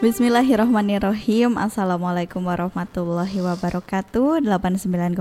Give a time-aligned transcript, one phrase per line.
[0.00, 1.60] Bismillahirrahmanirrahim.
[1.60, 4.40] Assalamualaikum warahmatullahi wabarakatuh.
[4.48, 5.12] 89,9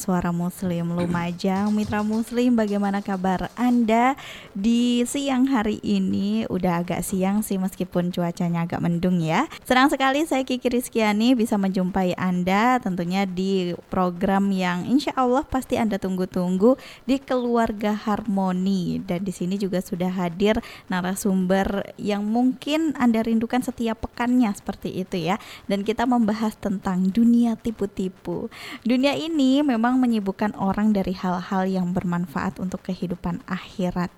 [0.00, 4.16] Suara Muslim Lumajang Mitra Muslim bagaimana kabar Anda
[4.56, 6.48] di siang hari ini?
[6.48, 9.44] Udah agak siang sih meskipun cuacanya agak mendung ya.
[9.68, 15.76] Senang sekali saya Kiki Rizkyani bisa menjumpai Anda Tentunya di program yang insya Allah pasti
[15.76, 19.04] Anda tunggu-tunggu Di Keluarga Harmoni.
[19.04, 25.18] Dan di sini juga sudah hadir narasumber yang mungkin Anda rindukan setiap pekannya seperti itu
[25.18, 25.36] ya.
[25.66, 28.48] Dan kita membahas tentang dunia tipu-tipu.
[28.86, 34.14] Dunia ini memang menyibukkan orang dari hal-hal yang bermanfaat untuk kehidupan akhirat.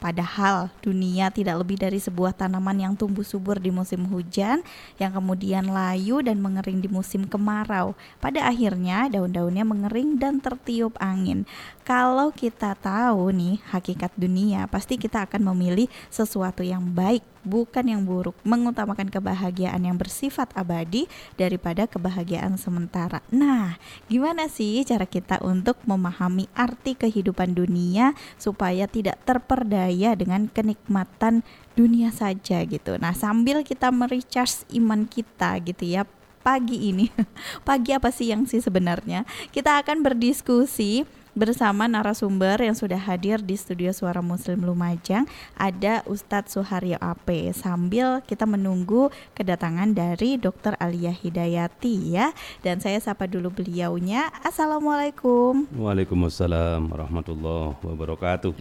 [0.00, 4.64] Padahal dunia tidak lebih dari sebuah tanaman yang tumbuh subur di musim hujan,
[4.96, 7.96] yang kemudian layu dan mengering di musim kemarau.
[8.20, 11.44] Pada akhirnya daun-daunnya mengering dan tertiup angin.
[11.84, 18.02] Kalau kita tahu nih hakikat dunia, pasti kita akan memilih sesuatu yang baik bukan yang
[18.04, 23.24] buruk, mengutamakan kebahagiaan yang bersifat abadi daripada kebahagiaan sementara.
[23.32, 31.42] Nah, gimana sih cara kita untuk memahami arti kehidupan dunia supaya tidak terperdaya dengan kenikmatan
[31.78, 33.00] dunia saja gitu.
[33.00, 36.04] Nah, sambil kita merecharge iman kita gitu ya
[36.40, 37.08] pagi ini.
[37.68, 39.28] pagi apa sih yang sih sebenarnya?
[39.52, 46.58] Kita akan berdiskusi bersama narasumber yang sudah hadir di studio Suara Muslim Lumajang ada Ustadz
[46.58, 50.74] Suharyo AP sambil kita menunggu kedatangan dari Dr.
[50.76, 52.34] Alia Hidayati ya.
[52.60, 54.28] Dan saya sapa dulu beliaunya.
[54.42, 55.70] Assalamualaikum.
[55.74, 58.52] Waalaikumsalam warahmatullahi wabarakatuh.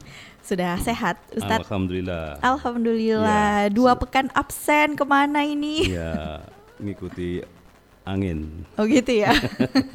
[0.45, 1.67] Sudah sehat Ustadz?
[1.67, 2.41] Alhamdulillah.
[2.41, 3.67] Alhamdulillah.
[3.67, 5.93] Ya, dua pekan absen ke mana ini?
[5.93, 6.41] Ya
[6.79, 7.43] ngikuti
[8.09, 8.65] angin.
[8.73, 9.29] Oh gitu ya.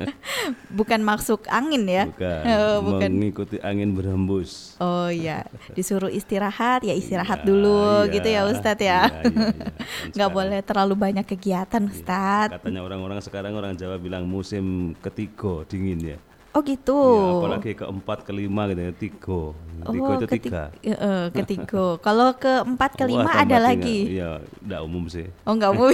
[0.79, 2.05] bukan masuk angin ya.
[2.07, 2.43] Bukan.
[2.55, 3.11] Oh, bukan.
[3.11, 4.79] Mengikuti angin berhembus.
[4.79, 5.43] Oh iya.
[5.75, 8.15] Disuruh istirahat ya istirahat ya, dulu iya.
[8.15, 9.11] gitu ya Ustadz ya.
[9.11, 10.13] Iya, iya, iya.
[10.15, 11.91] Nggak boleh terlalu banyak kegiatan iya.
[11.91, 12.55] Ustadz.
[12.61, 16.19] Katanya orang-orang sekarang orang Jawa bilang musim ketiga dingin ya.
[16.55, 16.95] Oh gitu.
[16.95, 19.41] Ya, apalagi keempat, kelima gitu ya, tiga.
[19.85, 20.63] Tiga oh, itu tiga.
[20.87, 21.85] Uh, ketiga.
[22.07, 24.15] Kalau keempat, kelima Wah, ada lagi.
[24.15, 25.27] Iya, enggak umum sih.
[25.43, 25.91] Oh enggak umum.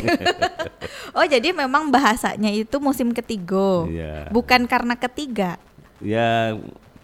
[1.16, 3.88] oh jadi memang bahasanya itu musim ketiga.
[3.88, 4.28] Iya.
[4.28, 5.56] Bukan karena ketiga.
[6.04, 6.52] Ya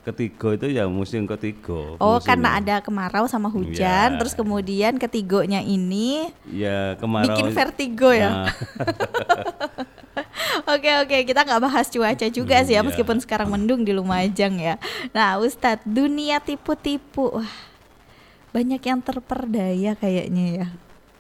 [0.05, 1.97] ketiga itu ya musim ketiga.
[1.97, 4.19] Oh, musim karena ada kemarau sama hujan, ya.
[4.21, 8.47] terus kemudian ketigonya ini ya kemarau bikin vertigo ya.
[8.47, 8.53] Nah.
[10.73, 12.87] Oke oke kita nggak bahas cuaca juga hmm, sih ya iya.
[12.87, 14.81] meskipun sekarang mendung di Lumajang ya.
[15.13, 17.53] Nah Ustadz dunia tipu-tipu wah
[18.57, 20.67] banyak yang terperdaya kayaknya ya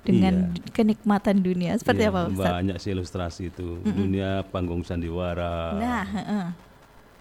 [0.06, 0.71] dengan iya.
[0.73, 2.56] kenikmatan dunia seperti iya, apa Ustadz?
[2.62, 3.97] Banyak sih ilustrasi itu mm -mm.
[3.97, 5.77] dunia panggung sandiwara.
[5.77, 6.49] Nah, uh.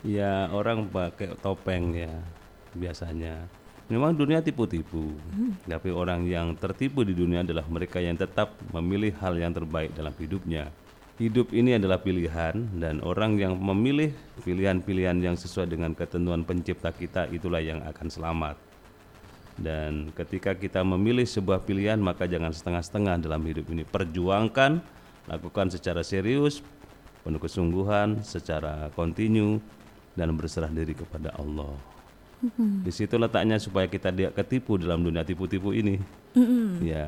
[0.06, 2.14] ya orang pakai topeng ya
[2.78, 3.50] biasanya.
[3.86, 5.70] Memang dunia tipu-tipu, hmm.
[5.70, 10.10] tapi orang yang tertipu di dunia adalah mereka yang tetap memilih hal yang terbaik dalam
[10.18, 10.74] hidupnya
[11.16, 14.12] hidup ini adalah pilihan dan orang yang memilih
[14.44, 18.56] pilihan-pilihan yang sesuai dengan ketentuan pencipta kita itulah yang akan selamat.
[19.56, 23.88] Dan ketika kita memilih sebuah pilihan maka jangan setengah-setengah dalam hidup ini.
[23.88, 24.84] Perjuangkan,
[25.32, 26.60] lakukan secara serius,
[27.24, 29.64] penuh kesungguhan, secara kontinu
[30.20, 31.95] dan berserah diri kepada Allah.
[32.44, 32.72] Mm-hmm.
[32.84, 36.02] Di situ letaknya supaya kita tidak ketipu dalam dunia tipu-tipu ini.
[36.36, 36.68] Mm-hmm.
[36.84, 37.08] Ya.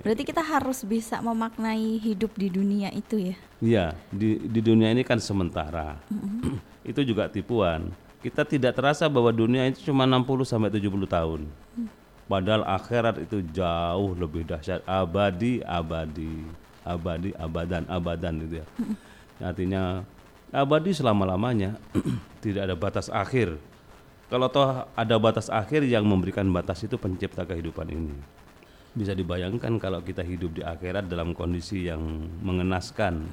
[0.00, 3.36] Berarti kita harus bisa memaknai hidup di dunia itu ya?
[3.60, 6.00] Iya, di di dunia ini kan sementara.
[6.08, 6.54] Mm-hmm.
[6.90, 7.92] itu juga tipuan.
[8.24, 11.40] Kita tidak terasa bahwa dunia itu cuma 60 sampai 70 tahun.
[11.76, 11.88] Mm.
[12.24, 16.40] Padahal akhirat itu jauh lebih dahsyat, abadi, abadi,
[16.88, 18.66] abadi, abadan, abadan gitu ya.
[18.80, 18.96] Mm-hmm.
[19.44, 19.82] Artinya
[20.48, 21.76] abadi selama-lamanya,
[22.44, 23.60] tidak ada batas akhir
[24.32, 28.16] kalau toh ada batas akhir yang memberikan batas itu pencipta kehidupan ini.
[28.94, 32.00] Bisa dibayangkan kalau kita hidup di akhirat dalam kondisi yang
[32.40, 33.26] mengenaskan,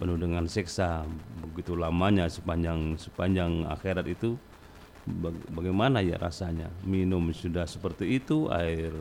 [0.00, 1.04] penuh dengan siksa,
[1.44, 4.40] begitu lamanya sepanjang sepanjang akhirat itu
[5.52, 6.72] bagaimana ya rasanya?
[6.88, 8.94] Minum sudah seperti itu, air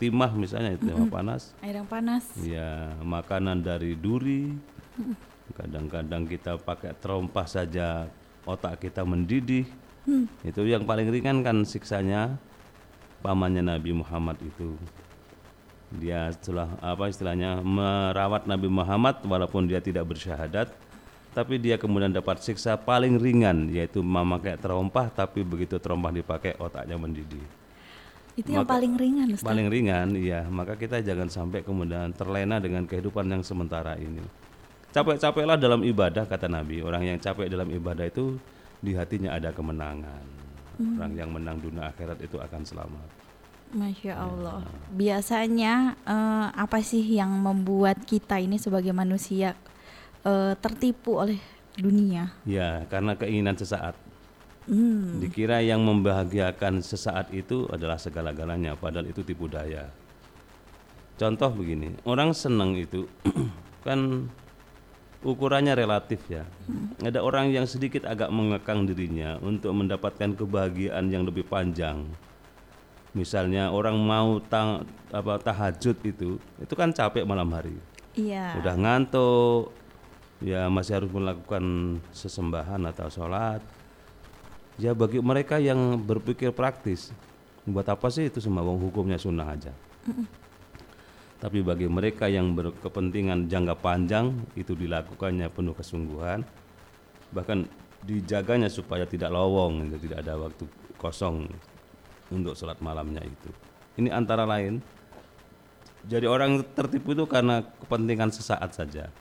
[0.00, 1.54] timah misalnya itu timah panas.
[1.62, 2.24] Air yang panas.
[2.42, 4.50] Ya, makanan dari duri.
[5.54, 8.06] Kadang-kadang kita pakai terompah saja
[8.46, 9.66] otak kita mendidih
[10.08, 10.26] Hmm.
[10.44, 12.40] Itu yang paling ringan kan siksanya
[13.20, 14.76] pamannya Nabi Muhammad itu.
[15.90, 20.70] Dia setelah apa istilahnya merawat Nabi Muhammad walaupun dia tidak bersyahadat
[21.30, 26.98] tapi dia kemudian dapat siksa paling ringan yaitu memakai terompah tapi begitu terompah dipakai otaknya
[26.98, 27.42] mendidih.
[28.38, 29.46] Itu yang Maka- paling ringan, Ustaz.
[29.46, 30.46] Paling ringan, iya.
[30.46, 34.22] Maka kita jangan sampai kemudian terlena dengan kehidupan yang sementara ini.
[34.90, 36.82] Capek-capeklah dalam ibadah kata Nabi.
[36.82, 38.38] Orang yang capek dalam ibadah itu
[38.80, 40.24] di hatinya ada kemenangan.
[40.80, 43.08] Orang yang menang dunia akhirat itu akan selamat.
[43.70, 44.64] Masya Allah.
[44.90, 49.54] Biasanya eh, apa sih yang membuat kita ini sebagai manusia
[50.24, 51.38] eh, tertipu oleh
[51.76, 52.32] dunia?
[52.48, 53.94] Ya, karena keinginan sesaat.
[54.66, 55.20] Hmm.
[55.20, 59.88] Dikira yang membahagiakan sesaat itu adalah segala-galanya, padahal itu tipu daya.
[61.20, 63.04] Contoh begini, orang senang itu
[63.86, 64.30] kan
[65.20, 66.48] ukurannya relatif ya.
[67.04, 72.08] Ada orang yang sedikit agak mengekang dirinya untuk mendapatkan kebahagiaan yang lebih panjang.
[73.10, 77.74] Misalnya orang mau tang, apa tahajud itu, itu kan capek malam hari.
[78.14, 78.62] Iya.
[78.62, 79.74] Udah ngantuk,
[80.40, 83.60] ya masih harus melakukan sesembahan atau sholat.
[84.80, 87.12] Ya bagi mereka yang berpikir praktis,
[87.68, 89.74] buat apa sih itu semua wong hukumnya sunnah aja.
[91.40, 96.44] Tapi bagi mereka yang berkepentingan jangka panjang itu dilakukannya penuh kesungguhan,
[97.32, 97.64] bahkan
[98.04, 100.64] dijaganya supaya tidak lowong, gitu, tidak ada waktu
[101.00, 101.48] kosong
[102.28, 103.48] untuk sholat malamnya itu.
[103.96, 104.84] Ini antara lain
[106.08, 109.12] jadi orang tertipu itu karena kepentingan sesaat saja.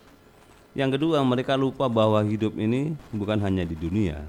[0.77, 4.21] Yang kedua, mereka lupa bahwa hidup ini bukan hanya di dunia.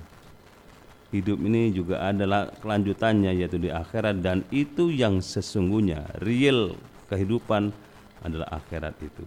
[1.10, 6.74] Hidup ini juga adalah kelanjutannya yaitu di akhirat dan itu yang sesungguhnya real
[7.10, 7.74] kehidupan
[8.22, 9.26] adalah akhirat itu.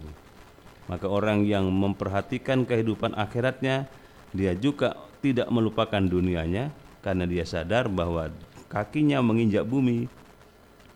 [0.88, 3.88] Maka orang yang memperhatikan kehidupan akhiratnya
[4.32, 6.72] dia juga tidak melupakan dunianya
[7.04, 8.32] karena dia sadar bahwa
[8.72, 10.08] kakinya menginjak bumi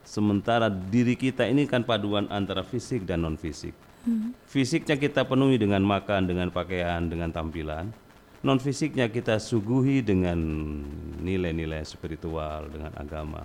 [0.09, 3.77] Sementara diri kita ini kan paduan antara fisik dan non fisik.
[4.49, 7.93] Fisiknya kita penuhi dengan makan, dengan pakaian, dengan tampilan.
[8.41, 10.41] Non fisiknya kita suguhi dengan
[11.21, 13.45] nilai-nilai spiritual, dengan agama.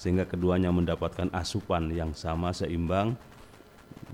[0.00, 3.20] Sehingga keduanya mendapatkan asupan yang sama seimbang.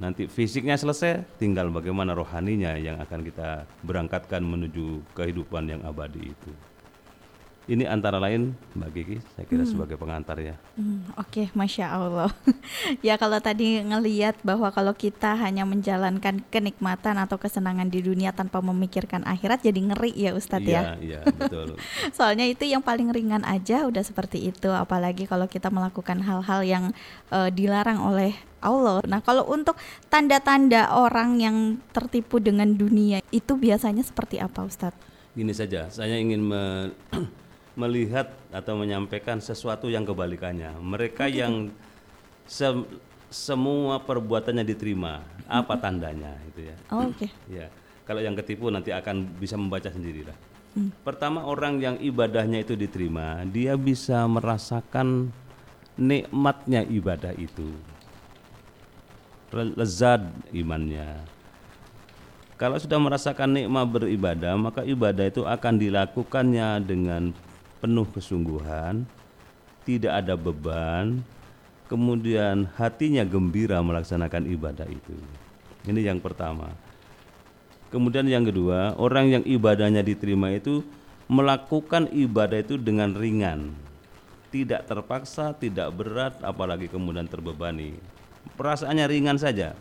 [0.03, 6.51] Nanti fisiknya selesai, tinggal bagaimana rohaninya yang akan kita berangkatkan menuju kehidupan yang abadi itu.
[7.67, 10.55] Ini antara lain Mbak Kiki, saya kira sebagai pengantar ya.
[10.79, 12.31] Hmm, Oke, masya Allah.
[13.03, 18.63] ya kalau tadi ngeliat bahwa kalau kita hanya menjalankan kenikmatan atau kesenangan di dunia tanpa
[18.63, 20.95] memikirkan akhirat, jadi ngeri ya Ustadz ya.
[20.95, 21.75] Iya, iya, betul.
[22.17, 26.85] Soalnya itu yang paling ringan aja udah seperti itu, apalagi kalau kita melakukan hal-hal yang
[27.35, 28.31] eh, dilarang oleh
[28.63, 29.03] Allah.
[29.11, 29.75] Nah, kalau untuk
[30.07, 31.57] tanda-tanda orang yang
[31.91, 34.95] tertipu dengan dunia itu biasanya seperti apa, Ustadz?
[35.35, 36.95] Gini saja, saya ingin me-
[37.77, 40.73] melihat atau menyampaikan sesuatu yang kebalikannya.
[40.81, 41.69] Mereka yang
[42.49, 42.89] se-
[43.29, 46.77] semua perbuatannya diterima, apa tandanya itu ya?
[46.89, 47.29] Oh, Oke.
[47.53, 47.69] Ya,
[48.09, 50.37] kalau yang ketipu nanti akan bisa membaca sendiri lah.
[51.05, 55.33] Pertama orang yang ibadahnya itu diterima, dia bisa merasakan
[55.97, 57.73] nikmatnya ibadah itu,
[59.57, 60.21] lezat
[60.53, 61.25] imannya.
[62.61, 67.33] Kalau sudah merasakan nikmat beribadah, maka ibadah itu akan dilakukannya dengan
[67.79, 69.05] penuh kesungguhan,
[69.87, 71.23] tidak ada beban,
[71.87, 75.15] kemudian hatinya gembira melaksanakan ibadah itu.
[75.87, 76.75] Ini yang pertama.
[77.95, 80.83] Kemudian yang kedua, orang yang ibadahnya diterima itu
[81.31, 83.71] melakukan ibadah itu dengan ringan.
[84.51, 87.95] Tidak terpaksa, tidak berat, apalagi kemudian terbebani.
[88.59, 89.79] Perasaannya ringan saja.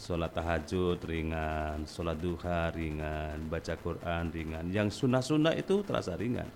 [0.00, 4.64] Sholat tahajud ringan, sholat duha ringan, baca Quran ringan.
[4.72, 6.48] Yang sunnah-sunnah itu terasa ringan.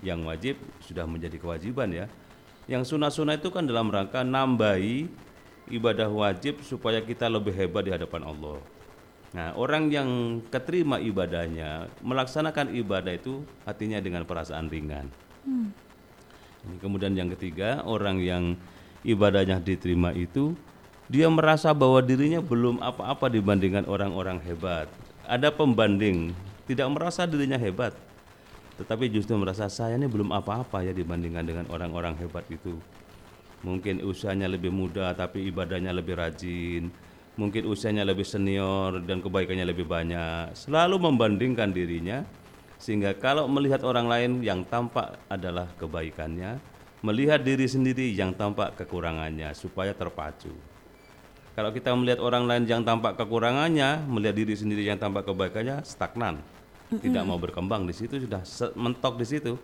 [0.00, 2.06] Yang wajib sudah menjadi kewajiban ya.
[2.64, 5.08] Yang sunnah-sunnah itu kan dalam rangka nambahi
[5.68, 8.58] ibadah wajib supaya kita lebih hebat di hadapan Allah.
[9.34, 15.10] Nah, orang yang keterima ibadahnya, melaksanakan ibadah itu hatinya dengan perasaan ringan.
[16.64, 18.54] Ini kemudian yang ketiga, orang yang
[19.04, 20.56] ibadahnya diterima itu
[21.10, 24.88] dia merasa bahwa dirinya belum apa-apa dibandingkan orang-orang hebat.
[25.28, 26.32] Ada pembanding,
[26.64, 27.92] tidak merasa dirinya hebat.
[28.74, 32.74] Tetapi justru merasa saya ini belum apa-apa ya dibandingkan dengan orang-orang hebat itu.
[33.62, 36.90] Mungkin usianya lebih muda tapi ibadahnya lebih rajin.
[37.34, 40.54] Mungkin usianya lebih senior dan kebaikannya lebih banyak.
[40.58, 42.26] Selalu membandingkan dirinya
[42.78, 46.58] sehingga kalau melihat orang lain yang tampak adalah kebaikannya,
[47.00, 50.52] melihat diri sendiri yang tampak kekurangannya supaya terpacu.
[51.54, 56.42] Kalau kita melihat orang lain yang tampak kekurangannya, melihat diri sendiri yang tampak kebaikannya, stagnan,
[56.98, 58.42] tidak mau berkembang di situ sudah
[58.74, 59.54] mentok di situ.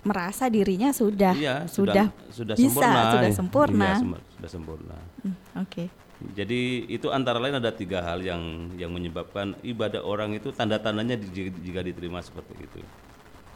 [0.00, 3.12] merasa dirinya sudah Iya, sudah, sudah bisa, sempurna.
[3.12, 3.84] sudah sempurna.
[3.84, 4.96] Iya, sem- sudah sempurna.
[5.20, 5.84] Hmm, Oke.
[6.32, 8.40] Jadi itu antara lain ada tiga hal yang
[8.76, 12.80] yang menyebabkan ibadah orang itu tanda-tandanya di- jika diterima seperti itu.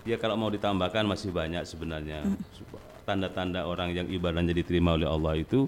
[0.05, 2.29] Ya kalau mau ditambahkan masih banyak sebenarnya
[3.05, 5.65] tanda-tanda orang yang ibadahnya diterima oleh Allah itu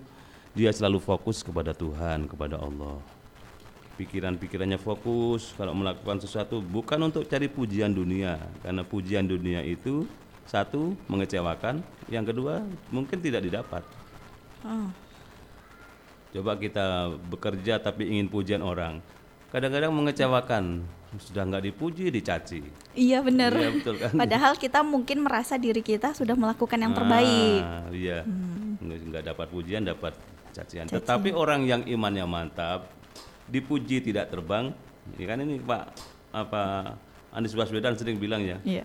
[0.53, 3.01] dia selalu fokus kepada Tuhan, kepada Allah.
[3.97, 10.05] Pikiran-pikirannya fokus kalau melakukan sesuatu bukan untuk cari pujian dunia karena pujian dunia itu
[10.45, 12.63] satu mengecewakan, yang kedua
[12.93, 13.83] mungkin tidak didapat.
[14.63, 14.93] Oh.
[16.37, 19.01] Coba kita bekerja tapi ingin pujian orang.
[19.49, 20.85] Kadang-kadang mengecewakan.
[21.17, 22.61] Sudah nggak dipuji, dicaci.
[22.93, 23.57] Iya benar.
[23.57, 24.13] Iya, betul kan?
[24.13, 27.63] Padahal kita mungkin merasa diri kita sudah melakukan yang terbaik.
[27.65, 27.73] Hmm.
[27.73, 28.19] Ah, iya.
[28.77, 30.13] Nggak, nggak dapat pujian, dapat
[30.53, 30.85] cacian.
[30.85, 32.93] Tetapi orang yang imannya mantap,
[33.51, 34.75] dipuji tidak terbang.
[35.17, 35.85] Ini kan ini Pak
[36.35, 36.63] apa
[37.33, 38.59] Anies Baswedan sering bilang ya.
[38.67, 38.85] Iya.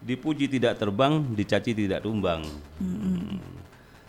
[0.00, 2.40] Dipuji tidak terbang, dicaci tidak tumbang.
[2.80, 3.36] Hmm.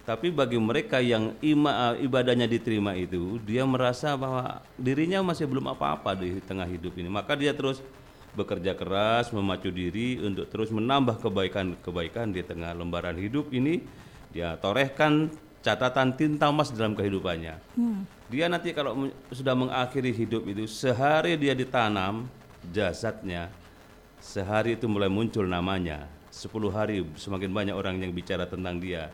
[0.01, 6.15] Tapi bagi mereka yang ima, ibadahnya diterima itu, dia merasa bahwa dirinya masih belum apa-apa
[6.15, 7.11] di tengah hidup ini.
[7.11, 7.83] Maka dia terus
[8.31, 13.83] bekerja keras, memacu diri untuk terus menambah kebaikan-kebaikan di tengah lembaran hidup ini.
[14.31, 15.27] Dia torehkan
[15.59, 17.59] catatan tinta emas dalam kehidupannya.
[18.31, 22.31] Dia nanti kalau sudah mengakhiri hidup itu, sehari dia ditanam
[22.71, 23.51] jasadnya,
[24.21, 26.05] Sehari itu mulai muncul namanya.
[26.29, 29.09] 10 hari semakin banyak orang yang bicara tentang dia.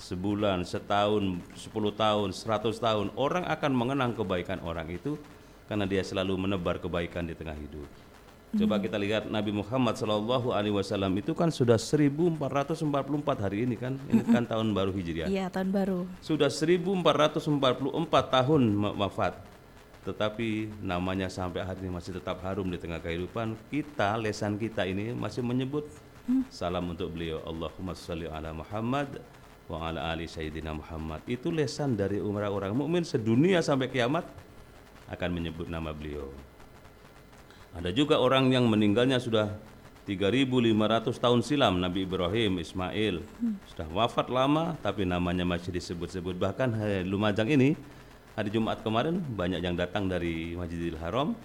[0.00, 5.20] Sebulan, setahun, 10 tahun, 100 tahun orang akan mengenang kebaikan orang itu
[5.68, 7.84] karena dia selalu menebar kebaikan di tengah hidup.
[8.54, 12.38] Coba kita lihat Nabi Muhammad Shallallahu Alaihi Wasallam itu kan sudah 1444
[13.42, 15.26] hari ini kan, ini kan tahun baru hijriah.
[15.26, 16.06] Iya, tahun baru.
[16.22, 17.42] Sudah 1444
[18.30, 18.62] tahun
[18.94, 19.34] wafat.
[20.06, 25.10] Tetapi namanya sampai hari ini masih tetap harum di tengah kehidupan kita, lesan kita ini
[25.10, 25.82] masih menyebut
[26.46, 27.42] salam untuk beliau.
[27.42, 29.18] Allahumma sholli ala Muhammad
[29.66, 31.26] wa ala ali sayyidina Muhammad.
[31.26, 34.22] Itu lesan dari orang-orang mukmin sedunia sampai kiamat
[35.10, 36.30] akan menyebut nama beliau.
[37.76, 39.52] Ada juga orang yang meninggalnya sudah
[40.08, 43.20] 3500 tahun silam Nabi Ibrahim, Ismail.
[43.68, 46.40] Sudah wafat lama tapi namanya masih disebut-sebut.
[46.40, 47.76] Bahkan hari Lumajang ini
[48.32, 51.36] hari Jumat kemarin banyak yang datang dari Masjidil Haram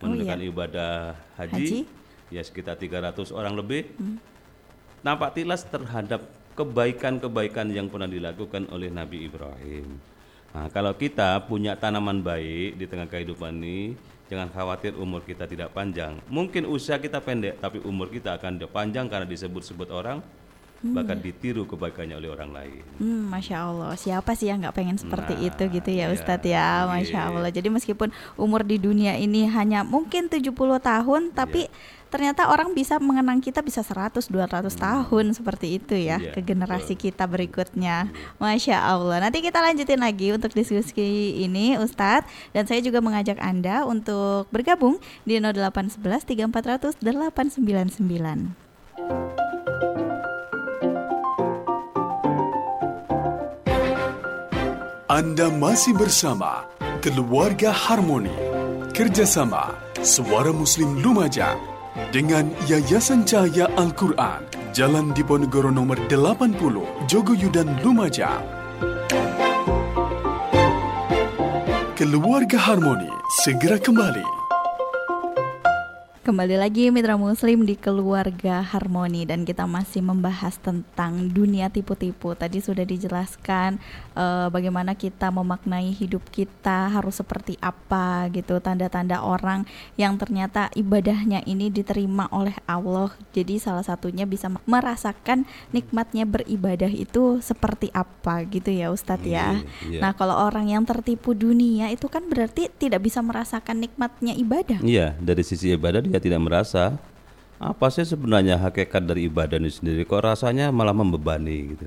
[0.00, 2.32] menunaikan ibadah haji, Haji.
[2.32, 3.92] ya sekitar 300 orang lebih.
[5.04, 6.24] Nampak tilas terhadap
[6.56, 10.00] kebaikan-kebaikan yang pernah dilakukan oleh Nabi Ibrahim.
[10.54, 15.72] Nah, kalau kita punya tanaman baik di tengah kehidupan ini, jangan khawatir umur kita tidak
[15.76, 16.18] panjang.
[16.32, 20.24] Mungkin usia kita pendek, tapi umur kita akan panjang karena disebut-sebut orang,
[20.92, 22.82] bahkan ditiru kebaikannya oleh orang lain.
[23.00, 23.96] Hmm, masya Allah.
[23.96, 27.28] Siapa sih yang nggak pengen seperti Nah, itu gitu ya, iya, Ustadz ya, masya iya.
[27.32, 27.48] Allah.
[27.48, 32.03] Jadi meskipun umur di dunia ini hanya mungkin 70 tahun, tapi Iya.
[32.14, 36.94] Ternyata orang bisa mengenang kita bisa 100, 200 tahun seperti itu ya Iya, ke generasi
[36.94, 38.06] kita berikutnya.
[38.38, 39.18] Masya Allah.
[39.18, 42.30] Nanti kita lanjutin lagi untuk diskusi ini, Ustadz.
[42.54, 48.54] Dan saya juga mengajak anda untuk bergabung di 0811 3400 899.
[55.04, 56.66] Anda masih bersama
[56.98, 58.34] Keluarga Harmoni
[58.90, 61.73] Kerjasama Suara Muslim Lumajang
[62.10, 68.42] dengan Yayasan Cahaya Al-Quran Jalan Diponegoro nomor 80 Jogoyudan Lumajang.
[71.94, 73.06] Keluarga Harmoni
[73.46, 74.43] segera kembali
[76.24, 82.32] Kembali lagi Mitra Muslim di Keluarga Harmoni dan kita masih membahas tentang dunia tipu-tipu.
[82.32, 83.76] Tadi sudah dijelaskan
[84.16, 89.68] eh, bagaimana kita memaknai hidup kita harus seperti apa gitu, tanda-tanda orang
[90.00, 93.12] yang ternyata ibadahnya ini diterima oleh Allah.
[93.36, 95.44] Jadi salah satunya bisa merasakan
[95.76, 99.60] nikmatnya beribadah itu seperti apa gitu ya Ustadz ya.
[99.60, 100.00] Iya, iya.
[100.00, 104.80] Nah, kalau orang yang tertipu dunia itu kan berarti tidak bisa merasakan nikmatnya ibadah.
[104.80, 106.94] Iya, dari sisi ibadah dia tidak merasa
[107.58, 111.86] apa sih sebenarnya hakikat dari ibadah ini sendiri kok rasanya malah membebani gitu.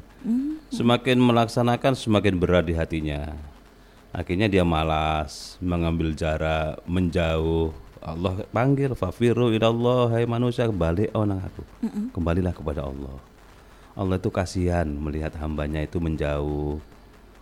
[0.67, 3.31] Semakin melaksanakan semakin berat di hatinya.
[4.11, 7.71] Akhirnya dia malas, mengambil jarak, menjauh.
[8.03, 11.63] Allah panggil fafiru ilallah hai manusia balik oh nang aku.
[12.11, 13.15] Kembalilah kepada Allah.
[13.95, 16.83] Allah itu kasihan melihat hambanya itu menjauh.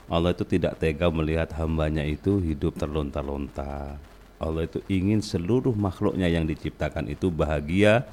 [0.06, 3.98] Allah itu tidak tega melihat hambanya itu hidup terlontar-lontar.
[4.36, 8.04] Allah itu ingin seluruh makhluknya yang diciptakan itu bahagia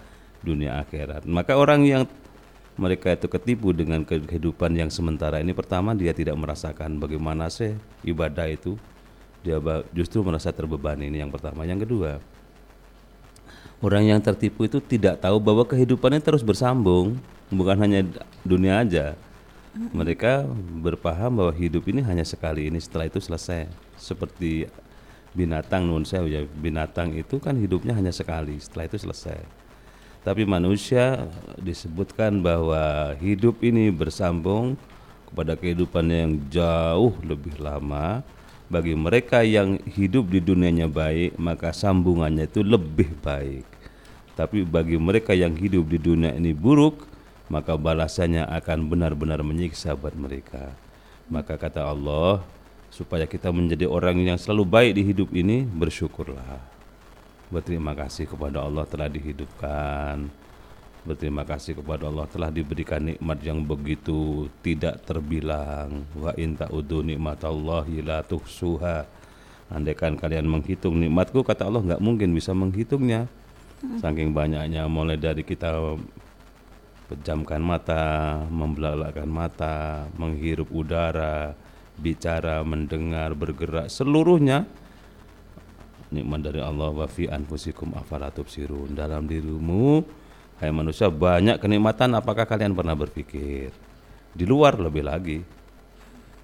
[0.43, 1.27] dunia akhirat.
[1.27, 2.03] Maka orang yang
[2.79, 7.77] mereka itu ketipu dengan kehidupan yang sementara ini pertama dia tidak merasakan bagaimana sih
[8.07, 8.79] ibadah itu.
[9.43, 9.59] Dia
[9.91, 11.67] justru merasa terbebani ini yang pertama.
[11.67, 12.23] Yang kedua,
[13.83, 17.19] orang yang tertipu itu tidak tahu bahwa kehidupannya terus bersambung.
[17.53, 18.01] bukan hanya
[18.49, 19.13] dunia aja.
[19.77, 20.49] Mereka
[20.81, 23.69] berpaham bahwa hidup ini hanya sekali ini setelah itu selesai.
[24.01, 24.73] Seperti
[25.33, 29.41] binatang nun saya ya binatang itu kan hidupnya hanya sekali setelah itu selesai.
[30.23, 31.27] Tapi manusia
[31.59, 34.79] disebutkan bahwa hidup ini bersambung
[35.27, 38.23] kepada kehidupan yang jauh lebih lama.
[38.73, 43.69] Bagi mereka yang hidup di dunianya baik, maka sambungannya itu lebih baik.
[44.33, 47.05] Tapi bagi mereka yang hidup di dunia ini buruk,
[47.53, 50.73] maka balasannya akan benar-benar menyiksa buat mereka.
[51.29, 52.41] Maka kata Allah,
[52.93, 56.61] supaya kita menjadi orang yang selalu baik di hidup ini, bersyukurlah.
[57.49, 60.29] Berterima kasih kepada Allah telah dihidupkan.
[61.03, 66.05] Berterima kasih kepada Allah telah diberikan nikmat yang begitu tidak terbilang.
[66.15, 69.09] Wa in ta'udu nikmatallahi la tuhsuha.
[69.73, 73.27] Andaikan kalian menghitung nikmatku kata Allah nggak mungkin bisa menghitungnya.
[73.99, 75.99] Saking banyaknya mulai dari kita
[77.11, 81.59] pejamkan mata, membelalakkan mata, menghirup udara,
[81.99, 84.65] bicara, mendengar, bergerak, seluruhnya
[86.13, 88.93] nikmat dari Allah wa fi anfusikum afala tubsirun.
[88.93, 90.05] Dalam dirimu
[90.61, 93.73] hai manusia banyak kenikmatan apakah kalian pernah berpikir?
[94.33, 95.41] Di luar lebih lagi.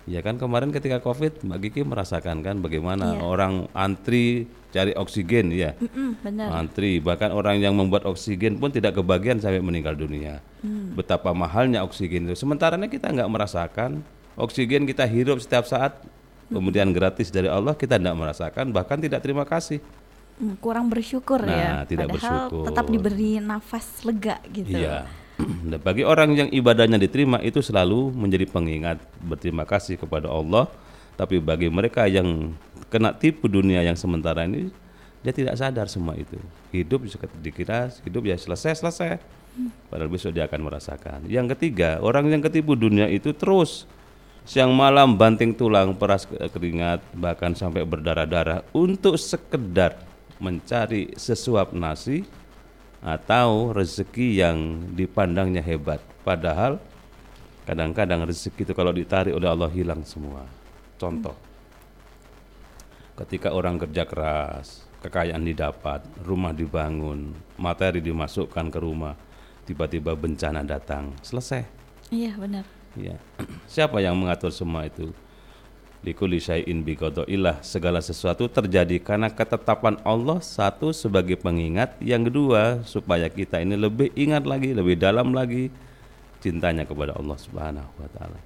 [0.09, 3.28] Ya kan kemarin ketika Covid Mbak Kiki merasakan kan bagaimana Iya.
[3.28, 5.76] orang antri cari oksigen ya.
[6.25, 6.49] Benar.
[6.64, 10.40] Antri, bahkan orang yang membuat oksigen pun tidak kebagian sampai meninggal dunia.
[10.97, 12.40] Betapa mahalnya oksigen itu.
[12.40, 14.00] Sementara kita nggak merasakan
[14.38, 15.99] oksigen kita hirup setiap saat,
[16.49, 19.83] kemudian gratis dari Allah kita tidak merasakan, bahkan tidak terima kasih.
[20.38, 21.90] Mm, kurang bersyukur Nah, ya.
[21.90, 22.64] tidak Padahal bersyukur.
[22.71, 24.78] tetap diberi nafas lega gitu.
[24.78, 25.11] Iya.
[25.71, 30.71] Dan bagi orang yang ibadahnya diterima itu selalu menjadi pengingat berterima kasih kepada Allah.
[31.18, 32.54] Tapi bagi mereka yang
[32.95, 34.71] kena tipu dunia yang sementara ini,
[35.18, 36.38] dia tidak sadar semua itu.
[36.71, 37.02] Hidup
[37.42, 39.18] dikira hidup ya selesai selesai.
[39.90, 41.26] Padahal besok dia akan merasakan.
[41.26, 43.90] Yang ketiga, orang yang ketipu dunia itu terus
[44.49, 50.00] siang malam banting tulang, peras ke- keringat, bahkan sampai berdarah-darah untuk sekedar
[50.40, 52.25] mencari sesuap nasi
[53.05, 56.01] atau rezeki yang dipandangnya hebat.
[56.25, 56.81] Padahal
[57.68, 60.49] kadang-kadang rezeki itu kalau ditarik oleh Allah hilang semua.
[60.96, 61.37] Contoh,
[63.20, 69.12] ketika orang kerja keras, kekayaan didapat, rumah dibangun, materi dimasukkan ke rumah,
[69.68, 71.68] tiba-tiba bencana datang, selesai.
[72.09, 72.78] Iya, benar.
[72.99, 73.17] Ya.
[73.71, 75.15] Siapa yang mengatur semua itu?
[75.99, 83.27] Likuli syai'in biqada'illah segala sesuatu terjadi karena ketetapan Allah satu sebagai pengingat, yang kedua supaya
[83.27, 85.75] kita ini lebih ingat lagi, lebih dalam lagi
[86.39, 88.39] cintanya kepada Allah Subhanahu wa taala.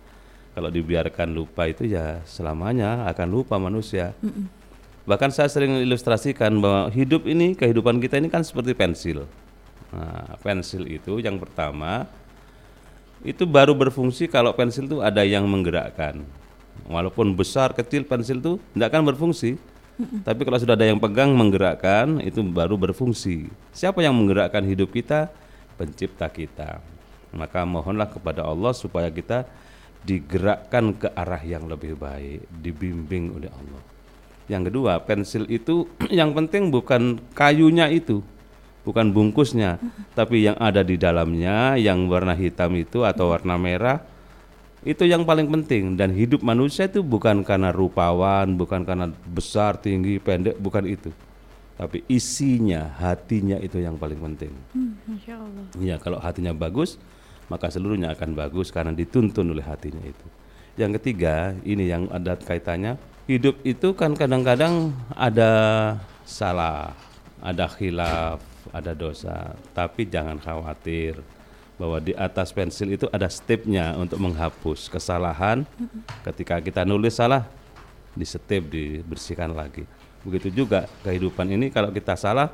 [0.53, 4.17] Kalau dibiarkan lupa itu ya selamanya akan lupa manusia.
[5.05, 9.29] Bahkan saya sering ilustrasikan bahwa hidup ini, kehidupan kita ini kan seperti pensil.
[9.93, 12.09] Nah, pensil itu yang pertama
[13.23, 16.23] itu baru berfungsi kalau pensil itu ada yang menggerakkan.
[16.91, 19.59] Walaupun besar kecil pensil itu tidak akan berfungsi.
[20.27, 23.47] Tapi kalau sudah ada yang pegang menggerakkan itu baru berfungsi.
[23.71, 25.31] Siapa yang menggerakkan hidup kita?
[25.79, 26.83] Pencipta kita.
[27.31, 29.47] Maka mohonlah kepada Allah supaya kita
[30.03, 33.83] digerakkan ke arah yang lebih baik, dibimbing oleh Allah.
[34.51, 38.27] Yang kedua, pensil itu yang penting bukan kayunya itu,
[38.83, 39.79] bukan bungkusnya,
[40.13, 44.03] tapi yang ada di dalamnya, yang warna hitam itu atau warna merah,
[44.83, 45.95] itu yang paling penting.
[45.95, 51.11] Dan hidup manusia itu bukan karena rupawan, bukan karena besar, tinggi, pendek, bukan itu.
[51.79, 54.53] Tapi isinya, hatinya itu yang paling penting.
[54.75, 55.65] Hmm, Masya Allah.
[55.79, 57.01] Iya, kalau hatinya bagus,
[57.49, 60.27] maka seluruhnya akan bagus karena dituntun oleh hatinya itu.
[60.79, 62.97] Yang ketiga, ini yang ada kaitannya,
[63.29, 65.53] hidup itu kan kadang-kadang ada
[66.25, 66.97] salah,
[67.43, 71.21] ada khilaf, ada dosa, tapi jangan khawatir
[71.77, 75.69] bahwa di atas pensil itu ada stepnya untuk menghapus kesalahan.
[76.25, 77.45] Ketika kita nulis salah,
[78.13, 79.85] di step dibersihkan lagi.
[80.23, 82.53] Begitu juga kehidupan ini kalau kita salah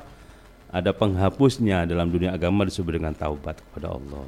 [0.69, 4.27] ada penghapusnya dalam dunia agama disebut dengan taubat kepada Allah.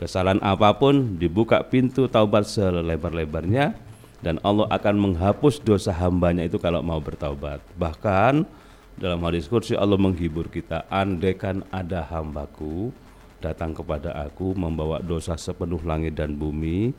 [0.00, 3.76] Kesalahan apa pun dibuka pintu taubat selebar-lebarnya
[4.24, 7.60] dan Allah akan menghapus dosa hambanya itu kalau mau bertaubat.
[7.76, 8.44] Bahkan
[9.00, 12.92] dalam hadis kursi Allah menghibur kita, andaikan ada hambaku
[13.40, 16.92] datang kepada aku membawa dosa sepenuh langit dan bumi,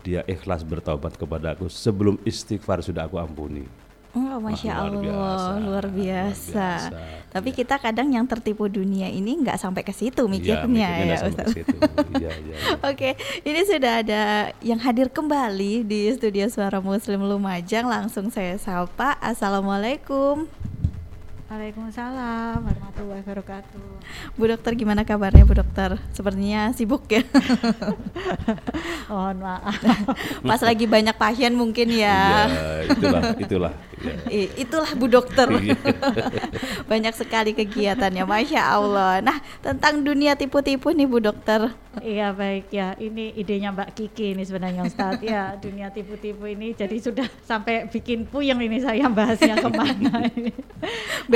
[0.00, 3.68] dia ikhlas bertaubat kepada aku sebelum istighfar sudah aku ampuni.
[4.12, 6.68] Oh, masya luar Allah, biasa, luar luar biasa.
[6.84, 6.96] biasa.
[7.32, 10.32] Tapi kita kadang yang tertipu dunia ini nggak sampai ke situ Iya,
[10.68, 11.48] mikirnya ya, Ustaz.
[11.48, 11.76] situ.
[12.20, 12.56] Iya, iya, iya.
[12.92, 14.22] Oke, ini sudah ada
[14.60, 17.88] yang hadir kembali di studio Suara Muslim Lumajang.
[17.88, 19.16] Langsung saya sapa.
[19.16, 20.44] Assalamualaikum.
[21.52, 23.84] Waalaikumsalam warahmatullahi wabarakatuh.
[24.40, 26.00] Bu dokter gimana kabarnya Bu dokter?
[26.16, 27.28] Sepertinya sibuk ya.
[29.12, 29.76] Mohon maaf.
[30.48, 32.48] Pas lagi banyak pasien mungkin ya.
[32.48, 33.72] Ya, itulah, itulah.
[34.00, 34.16] Ya.
[34.56, 35.44] Itulah Bu dokter.
[35.60, 35.76] Iya.
[36.90, 39.20] banyak sekali kegiatannya, masya Allah.
[39.20, 41.68] Nah tentang dunia tipu-tipu nih Bu dokter.
[42.00, 46.96] Iya baik ya, ini idenya Mbak Kiki ini sebenarnya Ustadz ya dunia tipu-tipu ini jadi
[46.96, 50.56] sudah sampai bikin puyeng ini saya bahasnya ke mana ini.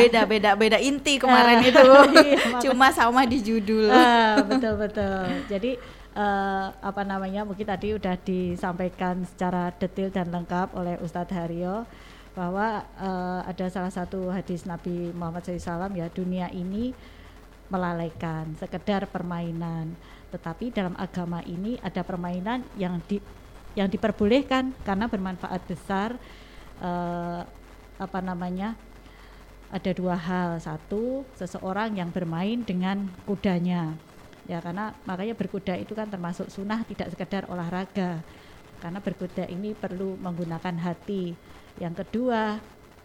[0.07, 1.89] Beda beda beda inti kemarin Ah, itu.
[2.23, 2.39] iya.
[2.65, 3.91] Cuma sama di judul.
[3.91, 5.27] Ah, betul betul.
[5.51, 5.75] Jadi
[6.15, 11.85] eh, apa namanya mungkin tadi udah disampaikan secara detail dan lengkap oleh Ustadz Haryo
[12.33, 16.93] bahwa eh, ada salah satu hadis Nabi Muhammad SAW ya dunia ini
[17.67, 19.99] melalaikan sekedar permainan
[20.31, 23.19] tetapi dalam agama ini ada permainan yang di
[23.75, 26.15] yang diperbolehkan karena bermanfaat besar
[26.79, 27.41] eh,
[27.97, 28.77] apa namanya
[29.77, 30.57] ada dua hal.
[30.57, 33.93] Satu seseorang yang bermain dengan kudanya.
[34.49, 38.25] Ya karena makanya berkuda itu kan termasuk sunnah tidak sekedar olahraga.
[38.81, 41.37] Karena berkuda ini perlu menggunakan hati.
[41.77, 42.57] Yang kedua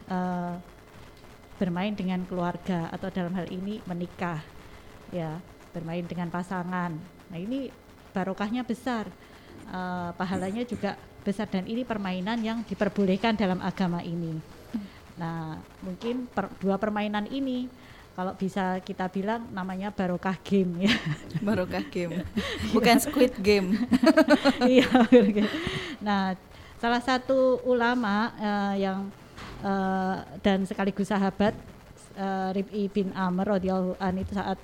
[0.08, 0.54] eh,
[1.60, 4.40] bermain dengan keluarga atau dalam hal ini menikah.
[5.12, 5.44] Ya
[5.76, 6.96] bermain dengan pasangan.
[7.28, 7.68] Nah ini
[8.16, 9.12] barokahnya besar.
[9.68, 10.96] Eh, pahalanya juga
[11.28, 11.52] besar.
[11.52, 14.61] Dan ini permainan yang diperbolehkan dalam agama ini
[15.22, 17.70] nah mungkin per- dua permainan ini
[18.18, 20.94] kalau bisa kita bilang namanya barokah game ya
[21.48, 22.26] Barokah game.
[22.76, 23.78] Bukan Squid Game.
[24.68, 24.90] iya
[26.02, 26.34] nah
[26.82, 29.14] salah satu ulama eh, yang
[29.62, 31.54] eh, dan sekaligus sahabat
[32.18, 34.58] eh, Rib'i bin Amr radhiyallahu an itu saat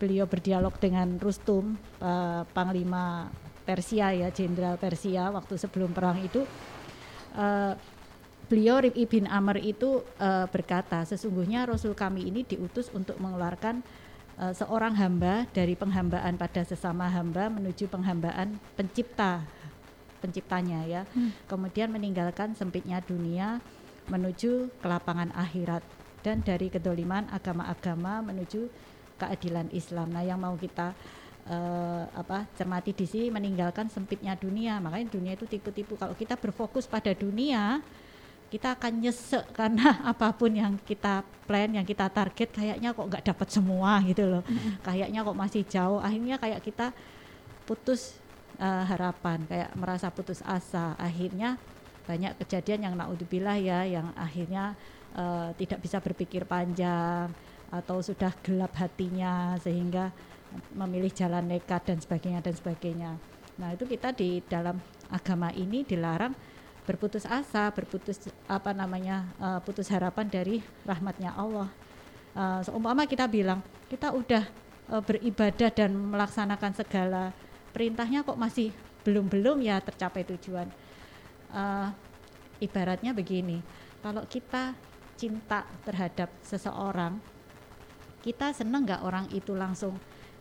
[0.00, 3.28] beliau berdialog dengan Rustum eh, panglima
[3.68, 6.42] Persia ya jenderal Persia waktu sebelum perang itu
[7.36, 7.72] eh,
[8.48, 13.84] beliau Rib'i bin Amr itu eh, berkata sesungguhnya Rasul kami ini diutus untuk mengeluarkan
[14.40, 19.44] eh, seorang hamba dari penghambaan pada sesama hamba menuju penghambaan pencipta
[20.18, 21.02] penciptanya ya.
[21.46, 23.62] Kemudian meninggalkan sempitnya dunia
[24.08, 25.84] menuju kelapangan akhirat
[26.24, 28.66] dan dari kedoliman agama-agama menuju
[29.20, 30.10] keadilan Islam.
[30.10, 30.96] Nah yang mau kita
[31.46, 34.82] eh, apa cermati di sini meninggalkan sempitnya dunia.
[34.82, 35.94] Makanya dunia itu tipu-tipu.
[35.94, 37.84] Kalau kita berfokus pada dunia
[38.48, 43.24] kita akan nyesek karena apa pun yang kita plan yang kita target kayaknya kok nggak
[43.24, 44.42] dapat semua gitu loh.
[44.84, 46.00] Kayaknya kok masih jauh.
[46.00, 46.92] Akhirnya kayak kita
[47.68, 48.16] putus
[48.56, 50.96] eh, harapan kayak merasa putus asa.
[50.96, 51.60] Akhirnya
[52.08, 54.72] banyak kejadian yang naudzubillah ya yang akhirnya
[55.12, 57.28] eh, tidak bisa berpikir panjang
[57.68, 60.08] atau sudah gelap hatinya sehingga
[60.72, 63.10] memilih jalan nekat dan sebagainya dan sebagainya.
[63.58, 64.78] Nah, itu kita di dalam
[65.10, 66.32] agama ini dilarang
[66.88, 68.16] berputus asa, berputus
[68.48, 69.28] apa namanya?
[69.36, 71.68] eh, putus harapan dari rahmatnya Allah.
[72.32, 73.60] Eh, seumpama kita bilang
[73.92, 74.48] kita udah
[74.88, 77.36] eh, beribadah dan melaksanakan segala
[77.76, 78.72] perintahnya kok masih
[79.04, 80.72] belum-belum ya tercapai tujuan.
[81.52, 81.88] Eh,
[82.64, 83.60] ibaratnya begini,
[84.00, 84.72] kalau kita
[85.20, 87.20] cinta terhadap seseorang,
[88.24, 89.94] kita seneng nggak orang itu langsung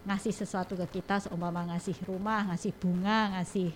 [0.07, 3.75] ngasih sesuatu ke kita seumpama ngasih rumah ngasih bunga ngasih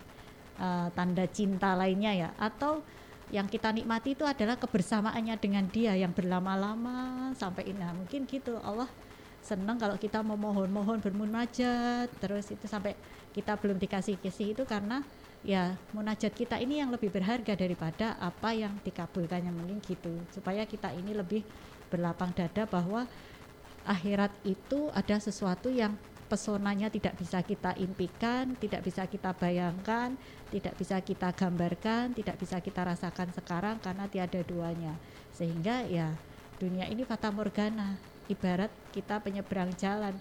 [0.61, 2.29] eh, tanda cinta lainnya ya?
[2.37, 2.85] Atau
[3.31, 7.79] yang kita nikmati itu adalah kebersamaannya dengan dia yang berlama-lama sampai ini.
[7.79, 8.59] Nah, mungkin gitu.
[8.59, 8.91] Allah
[9.41, 12.93] senang kalau kita memohon-mohon bermunajat terus itu sampai
[13.33, 15.01] kita belum dikasih kasih itu karena
[15.41, 19.49] ya munajat kita ini yang lebih berharga daripada apa yang dikabulkannya.
[19.49, 20.11] Mungkin gitu.
[20.35, 21.47] Supaya kita ini lebih
[21.87, 23.07] berlapang dada bahwa
[23.87, 25.95] akhirat itu ada sesuatu yang
[26.31, 30.15] pesonanya tidak bisa kita impikan, tidak bisa kita bayangkan,
[30.47, 34.95] tidak bisa kita gambarkan, tidak bisa kita rasakan sekarang karena tiada duanya.
[35.35, 36.15] Sehingga ya
[36.55, 37.99] dunia ini fata morgana,
[38.31, 40.15] ibarat kita penyeberang jalan.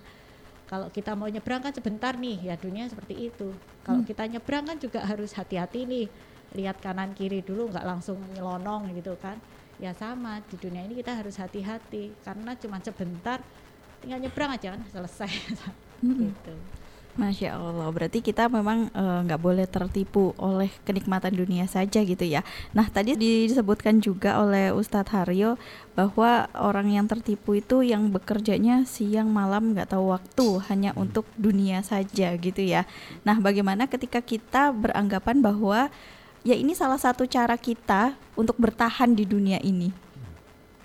[0.66, 3.54] Kalau kita mau nyebrang kan sebentar nih, ya dunia seperti itu.
[3.86, 6.06] Kalau kita nyebrang kan juga harus hati-hati nih,
[6.58, 9.38] lihat kanan kiri dulu, nggak langsung nyelonong gitu kan.
[9.78, 13.38] Ya sama di dunia ini kita harus hati-hati karena cuma sebentar,
[14.02, 15.30] tinggal nyebrang aja kan selesai.
[16.02, 16.52] gitu.
[17.18, 22.46] Masya Allah, berarti kita memang eh, nggak boleh tertipu oleh kenikmatan dunia saja gitu ya.
[22.70, 25.58] Nah tadi disebutkan juga oleh Ustadz Haryo
[25.98, 31.82] bahwa orang yang tertipu itu yang bekerjanya siang malam nggak tahu waktu hanya untuk dunia
[31.82, 32.86] saja gitu ya.
[33.26, 35.90] Nah bagaimana ketika kita beranggapan bahwa
[36.46, 40.09] ya ini salah satu cara kita untuk bertahan di dunia ini.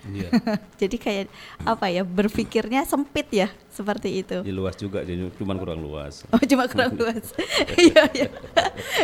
[0.06, 0.30] Iya.
[0.80, 1.26] Jadi kayak
[1.66, 4.40] apa ya berpikirnya sempit ya seperti itu.
[4.40, 6.24] Jadi luas juga, jadi cuman kurang luas.
[6.32, 7.34] Oh cuma kurang luas.
[7.76, 8.28] Iya iya.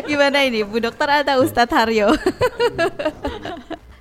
[0.09, 2.15] Gimana ini Bu Dokter atau Ustadz Haryo?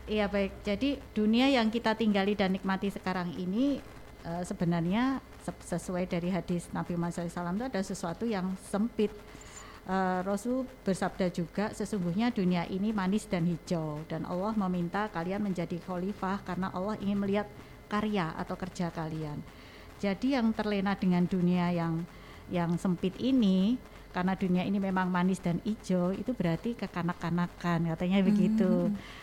[0.07, 0.63] Iya baik.
[0.63, 3.83] Jadi dunia yang kita tinggali dan nikmati sekarang ini
[4.23, 5.19] uh, sebenarnya
[5.65, 9.11] sesuai dari hadis Nabi Muhammad SAW itu ada sesuatu yang sempit.
[9.81, 15.81] Uh, Rasul bersabda juga sesungguhnya dunia ini manis dan hijau dan Allah meminta kalian menjadi
[15.81, 17.49] khalifah karena Allah ingin melihat
[17.89, 19.41] karya atau kerja kalian.
[19.97, 22.05] Jadi yang terlena dengan dunia yang
[22.53, 28.27] yang sempit ini karena dunia ini memang manis dan hijau itu berarti kekanak-kanakan katanya hmm.
[28.27, 28.71] begitu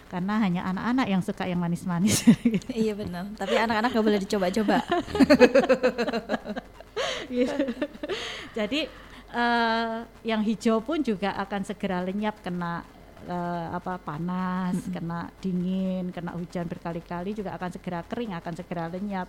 [0.09, 2.25] karena hanya anak-anak yang suka yang manis-manis
[2.73, 4.81] iya benar tapi anak-anak gak boleh dicoba-coba
[7.29, 7.57] gitu.
[8.59, 8.89] jadi
[9.33, 12.85] uh, yang hijau pun juga akan segera lenyap kena
[13.27, 14.93] uh, apa panas hmm.
[14.95, 19.29] kena dingin kena hujan berkali-kali juga akan segera kering akan segera lenyap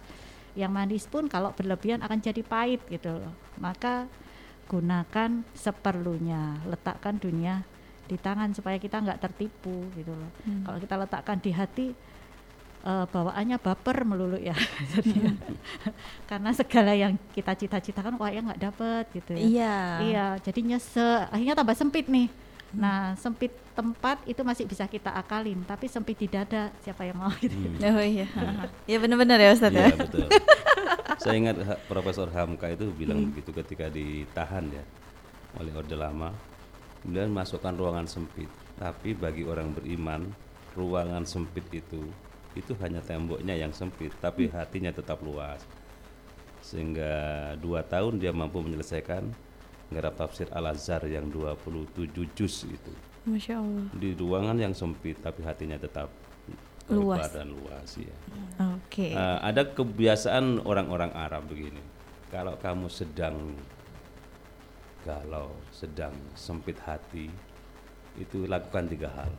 [0.57, 4.09] yang manis pun kalau berlebihan akan jadi pahit gitu loh maka
[4.69, 7.65] gunakan seperlunya letakkan dunia
[8.09, 10.65] di tangan supaya kita nggak tertipu gitu loh hmm.
[10.65, 11.88] kalau kita letakkan di hati
[12.83, 15.35] uh, bawaannya baper melulu ya hmm.
[16.29, 21.31] karena segala yang kita cita-citakan wah ya nggak dapet gitu ya iya iya jadi nyesek
[21.31, 22.79] akhirnya tambah sempit nih hmm.
[22.79, 27.31] nah sempit tempat itu masih bisa kita akalin tapi sempit di dada siapa yang mau
[27.39, 27.83] gitu hmm.
[27.95, 28.27] oh iya
[28.91, 30.27] ya benar-benar ya Ustadz ya, ya betul
[31.19, 31.57] saya ingat
[31.91, 33.29] Profesor Hamka itu bilang hmm.
[33.35, 34.83] begitu ketika ditahan ya
[35.57, 36.29] oleh Orde Lama.
[37.01, 38.51] Kemudian masukkan ruangan sempit.
[38.77, 40.29] Tapi bagi orang beriman,
[40.75, 42.03] ruangan sempit itu
[42.57, 44.53] itu hanya temboknya yang sempit, tapi hmm.
[44.57, 45.62] hatinya tetap luas.
[46.65, 49.25] Sehingga dua tahun dia mampu menyelesaikan
[49.89, 52.93] garap tafsir Al-Azhar yang 27 juz itu.
[53.25, 53.88] Masya Allah.
[53.93, 56.09] Di ruangan yang sempit, tapi hatinya tetap
[56.89, 58.15] luas dan luas ya.
[58.73, 59.13] Oke.
[59.13, 59.13] Okay.
[59.13, 61.81] Uh, ada kebiasaan orang-orang Arab begini.
[62.29, 63.57] Kalau kamu sedang
[65.05, 67.29] galau, sedang sempit hati,
[68.17, 69.31] itu lakukan tiga hal.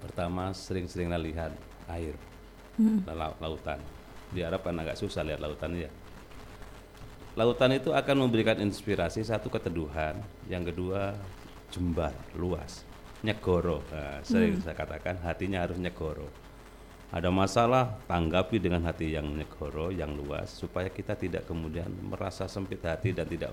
[0.00, 1.52] Pertama, sering-seringlah lihat
[1.92, 2.16] air,
[2.80, 3.04] hmm.
[3.40, 3.80] lautan.
[4.30, 5.90] Di Arab kan agak susah lihat lautan ya.
[7.38, 10.18] Lautan itu akan memberikan inspirasi satu keteduhan,
[10.50, 11.14] yang kedua
[11.70, 13.84] jembar luas nyegoro.
[13.92, 14.64] Nah, sering hmm.
[14.64, 16.28] saya katakan hatinya harus nyegoro.
[17.10, 22.78] Ada masalah, tanggapi dengan hati yang nyegoro, yang luas, supaya kita tidak kemudian merasa sempit
[22.86, 23.50] hati dan tidak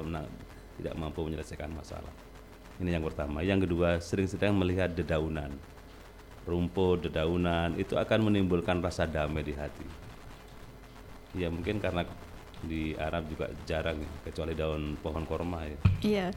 [0.78, 2.14] tidak mampu menyelesaikan masalah.
[2.78, 3.42] Ini yang pertama.
[3.42, 5.58] Yang kedua, sering-sering melihat dedaunan,
[6.48, 9.84] rumput, dedaunan, itu akan menimbulkan rasa damai di hati.
[11.36, 12.08] Ya mungkin karena
[12.64, 15.78] di Arab juga jarang, kecuali daun pohon korma ya.
[16.02, 16.28] Iya.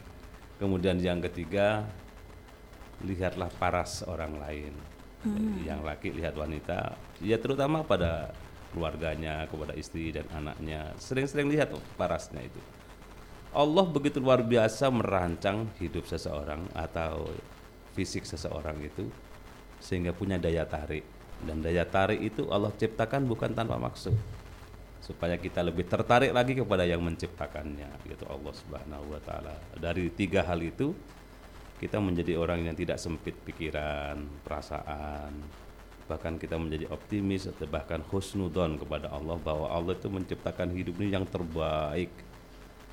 [0.59, 1.87] Kemudian yang ketiga,
[3.07, 4.75] lihatlah paras orang lain.
[5.25, 5.63] Hmm.
[5.65, 8.35] Yang laki lihat wanita, ya terutama pada
[8.75, 10.93] keluarganya, kepada istri dan anaknya.
[10.99, 12.61] Sering-sering lihat parasnya itu.
[13.51, 17.27] Allah begitu luar biasa merancang hidup seseorang atau
[17.99, 19.11] fisik seseorang itu
[19.81, 21.03] sehingga punya daya tarik.
[21.41, 24.13] Dan daya tarik itu Allah ciptakan bukan tanpa maksud.
[25.01, 29.57] Supaya kita lebih tertarik lagi kepada yang menciptakannya gitu Allah Subhanahu wa taala.
[29.75, 30.93] Dari tiga hal itu
[31.81, 35.33] kita menjadi orang yang tidak sempit pikiran, perasaan,
[36.05, 41.17] bahkan kita menjadi optimis atau bahkan husnudon kepada Allah bahwa Allah itu menciptakan hidup ini
[41.17, 42.13] yang terbaik.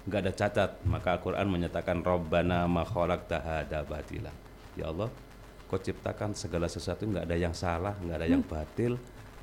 [0.07, 0.71] Nggak ada cacat.
[0.87, 4.31] Maka Al-Quran menyatakan Rabbana ma batila.
[4.79, 5.11] Ya Allah
[5.67, 8.51] kau ciptakan segala sesuatu nggak ada yang salah nggak ada yang hmm.
[8.51, 8.93] batil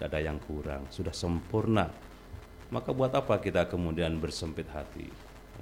[0.01, 0.83] nggak ada yang kurang.
[0.91, 1.87] Sudah sempurna.
[2.73, 5.07] Maka buat apa kita kemudian bersempit hati?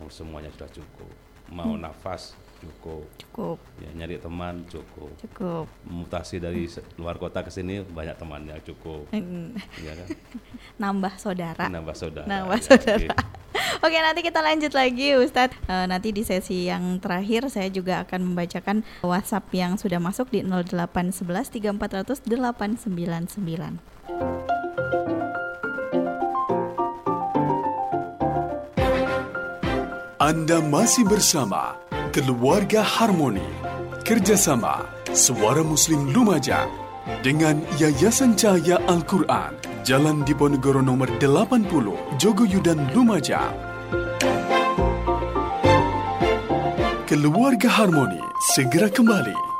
[0.00, 1.12] Oh, semuanya sudah cukup.
[1.52, 1.84] Mau hmm.
[1.84, 2.32] nafas?
[2.62, 3.04] Cukup.
[3.18, 3.58] Cukup.
[3.82, 4.62] Ya nyari teman?
[4.70, 5.10] Cukup.
[5.18, 5.66] Cukup.
[5.82, 9.10] Mutasi dari luar kota ke sini banyak temannya cukup.
[9.10, 9.58] Mm.
[9.82, 10.08] ya kan?
[10.82, 11.66] Nambah saudara.
[11.66, 13.16] Nambah saudara nambah ya, saudara.
[13.18, 13.41] Okay.
[13.80, 15.56] Oke nanti kita lanjut lagi Ustadz.
[15.64, 20.44] Uh, Nanti di sesi yang terakhir saya juga akan membacakan WhatsApp yang sudah masuk di
[20.44, 23.80] 0811 3400 899
[30.22, 31.74] Anda masih bersama
[32.14, 33.42] Keluarga Harmoni,
[34.06, 36.70] kerjasama Suara Muslim Lumajang
[37.26, 39.50] dengan Yayasan Cahaya Al-Quran,
[39.82, 43.50] Jalan Diponegoro nomor 80, Jogoyudan Lumajang.
[47.10, 48.22] Keluarga Harmoni
[48.54, 49.51] segera kembali.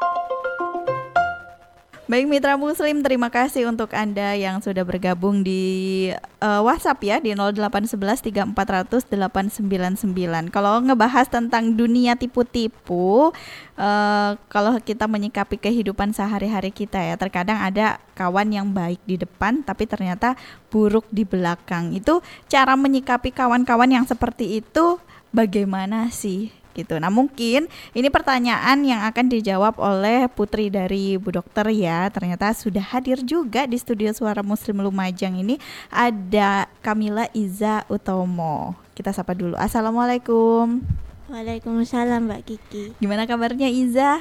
[2.12, 6.12] Baik Mitra Muslim, terima kasih untuk Anda yang sudah bergabung di
[6.44, 10.52] uh, WhatsApp ya di 0811 3400 899.
[10.52, 13.32] Kalau ngebahas tentang dunia tipu-tipu,
[13.80, 19.64] uh, kalau kita menyikapi kehidupan sehari-hari kita ya, terkadang ada kawan yang baik di depan
[19.64, 20.36] tapi ternyata
[20.68, 21.96] buruk di belakang.
[21.96, 25.00] Itu cara menyikapi kawan-kawan yang seperti itu
[25.32, 26.61] bagaimana sih?
[26.72, 26.98] Gitu.
[26.98, 32.08] Nah mungkin ini pertanyaan yang akan dijawab oleh putri dari Bu Dokter ya.
[32.12, 35.56] Ternyata sudah hadir juga di studio Suara Muslim Lumajang ini
[35.92, 38.76] ada Kamila Iza Utomo.
[38.92, 39.56] Kita sapa dulu.
[39.56, 40.84] Assalamualaikum.
[41.32, 42.84] Waalaikumsalam Mbak Kiki.
[43.00, 44.20] Gimana kabarnya Iza?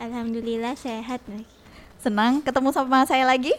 [0.00, 1.44] Alhamdulillah sehat Mbak.
[2.00, 3.52] Senang ketemu sama saya lagi?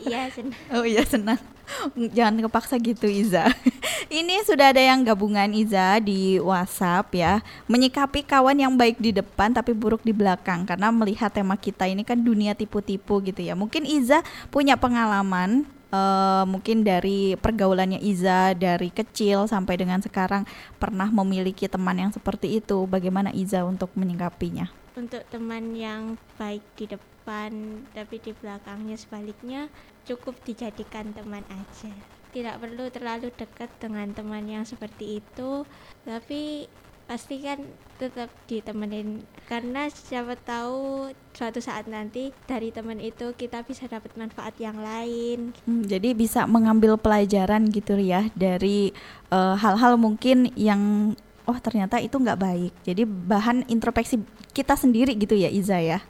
[0.00, 0.56] Iya senang.
[0.72, 1.36] Oh iya senang.
[2.16, 3.48] Jangan kepaksa gitu Iza.
[4.08, 7.44] Ini sudah ada yang gabungan Iza di WhatsApp ya.
[7.68, 12.02] Menyikapi kawan yang baik di depan tapi buruk di belakang karena melihat tema kita ini
[12.02, 13.52] kan dunia tipu-tipu gitu ya.
[13.52, 20.44] Mungkin Iza punya pengalaman uh, mungkin dari pergaulannya Iza dari kecil sampai dengan sekarang
[20.76, 22.88] pernah memiliki teman yang seperti itu.
[22.88, 24.68] Bagaimana Iza untuk menyikapinya?
[24.98, 29.68] Untuk teman yang baik di depan tapi di belakangnya sebaliknya
[30.08, 31.92] cukup dijadikan teman aja
[32.32, 35.68] tidak perlu terlalu dekat dengan teman yang seperti itu
[36.08, 36.68] tapi
[37.08, 37.56] pasti kan
[37.96, 44.52] tetap ditemenin karena siapa tahu suatu saat nanti dari teman itu kita bisa dapat manfaat
[44.60, 45.56] yang lain.
[45.64, 48.92] Hmm, jadi bisa mengambil pelajaran gitu ya dari
[49.32, 51.16] eh, hal-hal uh, mungkin yang
[51.48, 52.72] oh ternyata itu nggak baik.
[52.84, 54.20] Jadi bahan introspeksi
[54.52, 56.04] kita sendiri gitu ya Iza ya.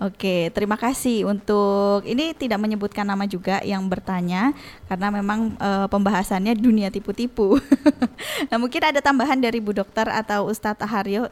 [0.00, 4.56] Oke, terima kasih untuk ini tidak menyebutkan nama juga yang bertanya
[4.88, 7.60] karena memang e, pembahasannya dunia tipu-tipu.
[8.48, 11.28] nah, mungkin ada tambahan dari Bu Dokter atau Ustadz Haryo?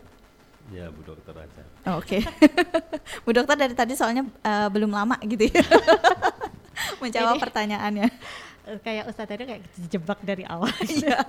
[0.69, 1.63] Ya, Bu Dokter aja.
[1.89, 2.23] Oh, Oke, okay.
[3.25, 5.65] Bu Dokter dari tadi soalnya e, belum lama gitu ya
[7.03, 8.13] menjawab pertanyaannya.
[8.85, 10.73] Kayak Ustadz tadi kayak dijebak dari awal.
[10.89, 11.21] Iya.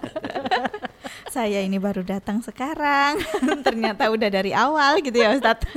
[1.30, 3.22] Saya ini baru datang sekarang,
[3.68, 5.70] ternyata udah dari awal gitu ya Ustadz.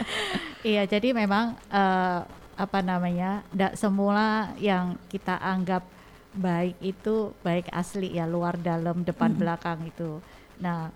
[0.72, 2.20] iya, jadi memang uh,
[2.54, 5.82] apa namanya, tidak semula yang kita anggap
[6.32, 9.40] baik itu baik asli ya luar dalam depan hmm.
[9.40, 10.20] belakang itu.
[10.60, 10.92] Nah,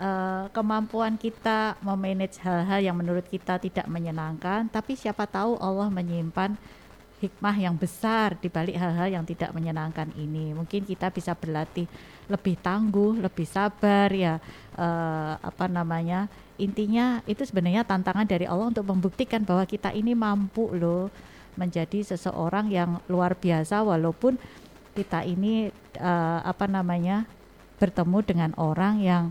[0.00, 6.58] uh, kemampuan kita memanage hal-hal yang menurut kita tidak menyenangkan, tapi siapa tahu Allah menyimpan
[7.16, 10.52] hikmah yang besar di balik hal-hal yang tidak menyenangkan ini.
[10.52, 11.88] Mungkin kita bisa berlatih
[12.28, 14.36] lebih tangguh, lebih sabar ya
[14.76, 16.28] uh, apa namanya?
[16.60, 21.08] Intinya itu sebenarnya tantangan dari Allah untuk membuktikan bahwa kita ini mampu loh
[21.56, 24.36] menjadi seseorang yang luar biasa walaupun
[24.92, 27.24] kita ini uh, apa namanya?
[27.76, 29.24] bertemu dengan orang yang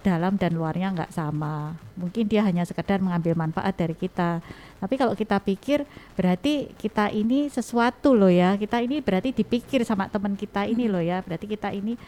[0.00, 1.76] dalam dan luarnya nggak sama.
[1.94, 4.40] Mungkin dia hanya sekedar mengambil manfaat dari kita.
[4.80, 5.84] Tapi kalau kita pikir
[6.16, 8.56] berarti kita ini sesuatu loh ya.
[8.56, 11.20] Kita ini berarti dipikir sama teman kita ini loh ya.
[11.20, 12.00] Berarti kita ini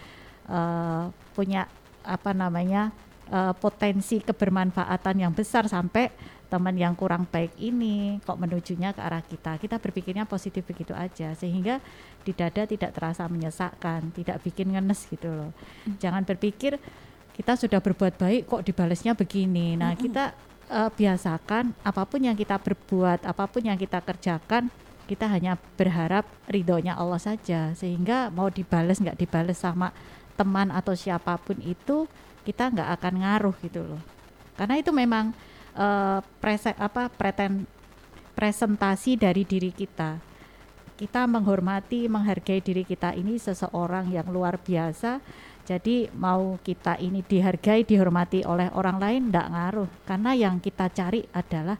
[0.48, 1.68] uh, punya
[2.02, 2.90] apa namanya
[3.28, 6.10] uh, potensi kebermanfaatan yang besar sampai
[6.52, 9.56] teman yang kurang baik ini kok menujunya ke arah kita.
[9.56, 11.80] Kita berpikirnya positif begitu aja sehingga
[12.24, 15.50] di dada tidak terasa menyesakkan, tidak bikin ngenes gitu loh.
[15.88, 15.96] Hmm.
[15.96, 16.76] Jangan berpikir
[17.32, 19.80] kita sudah berbuat baik kok dibalasnya begini.
[19.80, 20.36] Nah, kita
[20.72, 24.72] uh, biasakan apa pun yang kita berbuat, apa pun yang kita kerjakan,
[25.04, 27.76] kita hanya berharap ridhonya Allah saja.
[27.76, 29.92] Sehingga mau dibalas nggak dibalas sama
[30.34, 32.08] teman atau siapa pun itu
[32.48, 34.02] kita nggak akan ngaruh gitu loh.
[34.56, 35.36] Karena itu memang
[35.76, 37.68] uh, prese, apa preten,
[38.32, 40.31] presentasi dari diri kita.
[40.92, 45.18] Kita menghormati, menghargai diri kita ini seseorang yang luar biasa
[45.62, 51.22] jadi mau kita ini dihargai, dihormati oleh orang lain tidak ngaruh karena yang kita cari
[51.30, 51.78] adalah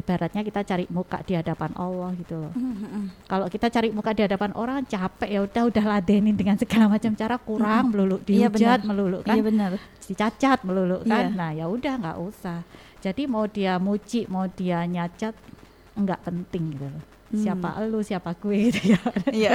[0.00, 2.52] ibaratnya kita cari muka di hadapan Allah gitu loh.
[2.56, 3.28] Mm-hmm.
[3.28, 7.12] Kalau kita cari muka di hadapan orang capek ya udah udah ladenin dengan segala macam
[7.12, 7.92] cara kurang mm-hmm.
[7.92, 9.34] melulu iya, dihujat iya melulu kan.
[9.36, 9.70] Iya benar.
[10.00, 11.24] Dicacat melulu kan.
[11.28, 11.36] Iya.
[11.36, 12.64] Nah, ya udah nggak usah.
[13.04, 15.36] Jadi mau dia muji, mau dia nyacat
[15.98, 17.84] nggak penting gitu loh siapa hmm.
[17.92, 19.00] lu siapa gue gitu ya.
[19.28, 19.52] Iya.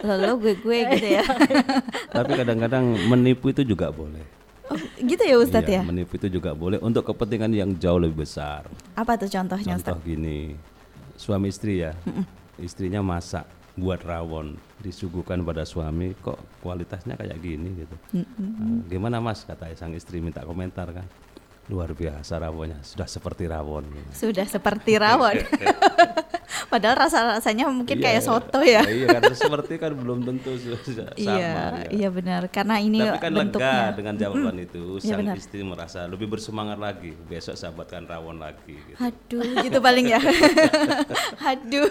[0.00, 1.24] Lalu gue gue gitu ya.
[2.16, 4.24] Tapi kadang-kadang menipu itu juga boleh.
[4.72, 5.82] Oh, gitu ya Ustadz iya, ya?
[5.84, 8.64] menipu itu juga boleh untuk kepentingan yang jauh lebih besar.
[8.96, 10.08] Apa tuh contohnya contoh Ustadz?
[10.08, 10.56] gini
[11.20, 11.92] suami istri ya.
[12.08, 12.24] Mm-mm.
[12.54, 17.96] istrinya masak buat rawon disuguhkan pada suami kok kualitasnya kayak gini gitu.
[18.14, 19.42] Nah, gimana mas?
[19.42, 21.04] Kata sang istri minta komentar kan.
[21.68, 23.84] Luar biasa rawonnya sudah seperti rawon.
[24.14, 25.42] Sudah seperti rawon
[26.74, 31.14] padahal rasa rasanya mungkin iya, kayak soto ya iya karena seperti kan belum tentu sama
[31.14, 31.62] iya ya.
[31.94, 33.70] iya benar karena ini tapi kan bentuknya.
[33.70, 38.10] lega dengan jawaban itu iya, sang ya istri merasa lebih bersemangat lagi besok saya buatkan
[38.10, 38.98] rawon lagi gitu.
[38.98, 40.18] aduh gitu paling ya
[41.54, 41.86] aduh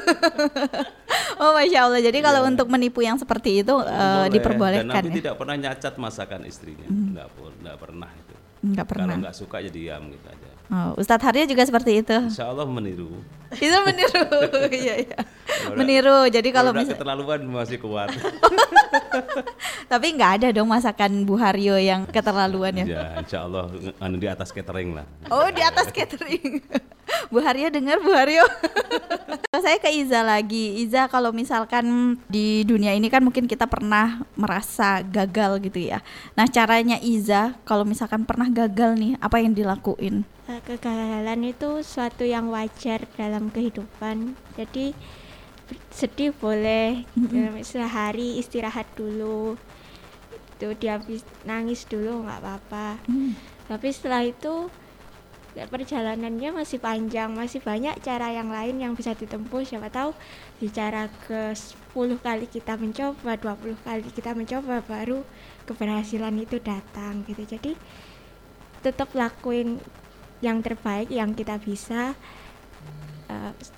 [1.40, 2.24] oh masya allah jadi ya.
[2.28, 5.16] kalau untuk menipu yang seperti itu uh, diperbolehkan dan Nabi ya?
[5.24, 7.16] tidak pernah nyacat masakan istrinya hmm.
[7.16, 7.28] nggak,
[7.64, 8.34] nggak pernah itu
[8.64, 9.12] Enggak pernah.
[9.12, 10.50] Kalau nggak suka ya diam gitu aja.
[10.72, 12.16] Oh, Ustadz Harya juga seperti itu.
[12.16, 13.12] Insya Allah meniru.
[13.58, 14.26] Itu meniru,
[14.84, 15.20] iya iya.
[15.76, 16.26] Meniru.
[16.30, 18.10] Jadi kalau udah misal keterlaluan masih kuat.
[19.92, 22.86] tapi nggak ada dong masakan Bu Haryo yang keterlaluan ya.
[22.86, 23.70] ya, insya Allah
[24.02, 25.06] anu di atas catering lah.
[25.30, 26.62] Oh di atas catering.
[27.32, 28.42] Bu Haryo dengar Bu Haryo.
[29.54, 30.82] Saya ke Iza lagi.
[30.82, 36.02] Iza kalau misalkan di dunia ini kan mungkin kita pernah merasa gagal gitu ya.
[36.34, 40.26] Nah caranya Iza kalau misalkan pernah gagal nih apa yang dilakuin?
[40.44, 44.38] Eh, Kegagalan itu suatu yang wajar dalam kehidupan.
[44.56, 44.94] Jadi
[45.90, 49.58] sedih boleh dalam sehari istirahat dulu.
[50.60, 51.02] Itu dia
[51.44, 53.02] nangis dulu nggak apa-apa.
[53.68, 54.70] Tapi setelah itu
[55.58, 59.66] ya, perjalanannya masih panjang, masih banyak cara yang lain yang bisa ditempuh.
[59.66, 60.12] Siapa tahu
[60.62, 65.26] di cara ke 10 kali kita mencoba, 20 kali kita mencoba baru
[65.66, 67.44] keberhasilan itu datang gitu.
[67.48, 67.74] Jadi
[68.84, 69.80] tetap lakuin
[70.44, 72.14] yang terbaik yang kita bisa.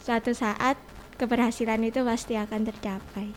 [0.03, 0.77] Suatu saat
[1.15, 3.31] keberhasilan itu pasti akan tercapai.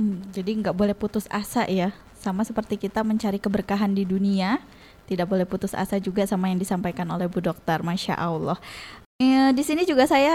[0.00, 1.94] Hmm, jadi nggak boleh putus asa ya.
[2.20, 4.60] Sama seperti kita mencari keberkahan di dunia,
[5.08, 7.80] tidak boleh putus asa juga sama yang disampaikan oleh Bu Dokter.
[7.80, 8.60] Masya Allah.
[9.20, 10.32] Ya, di sini juga saya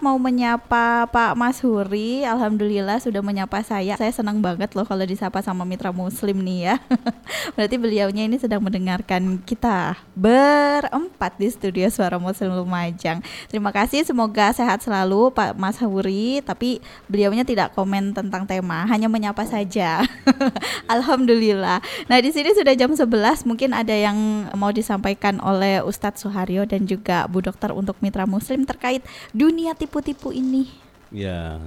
[0.00, 2.24] mau menyapa Pak Mas Huri.
[2.24, 3.92] Alhamdulillah sudah menyapa saya.
[4.00, 6.76] Saya senang banget loh kalau disapa sama mitra Muslim nih ya.
[7.60, 13.20] Berarti beliaunya ini sedang mendengarkan kita berempat di studio Suara Muslim Lumajang.
[13.52, 14.00] Terima kasih.
[14.08, 16.40] Semoga sehat selalu Pak Mas Huri.
[16.40, 16.80] Tapi
[17.12, 20.08] beliaunya tidak komen tentang tema, hanya menyapa saja.
[20.88, 21.84] Alhamdulillah.
[22.08, 23.44] Nah di sini sudah jam 11.
[23.44, 28.64] Mungkin ada yang mau disampaikan oleh Ustadz Suharyo dan juga Bu Dokter untuk mitra Muslim
[28.64, 30.68] terkait dunia tipu-tipu ini.
[31.12, 31.60] Ya,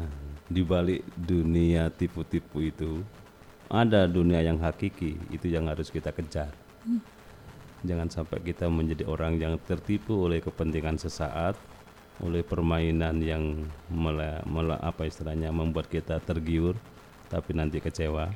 [0.49, 3.01] di balik dunia tipu-tipu itu
[3.69, 6.53] ada dunia yang hakiki, itu yang harus kita kejar.
[7.85, 11.53] Jangan sampai kita menjadi orang yang tertipu oleh kepentingan sesaat,
[12.17, 16.73] oleh permainan yang mela, mela- apa istilahnya membuat kita tergiur,
[17.29, 18.33] tapi nanti kecewa.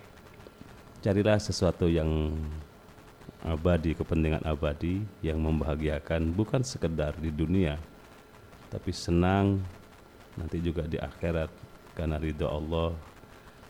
[1.00, 2.36] Carilah sesuatu yang
[3.42, 7.80] abadi, kepentingan abadi yang membahagiakan bukan sekedar di dunia,
[8.70, 9.58] tapi senang
[10.38, 11.50] nanti juga di akhirat
[11.98, 12.96] karena ridho Allah,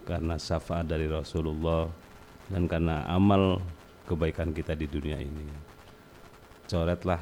[0.05, 1.89] karena syafaat dari Rasulullah
[2.51, 3.63] dan karena amal
[4.05, 5.47] kebaikan kita di dunia ini.
[6.69, 7.21] Coretlah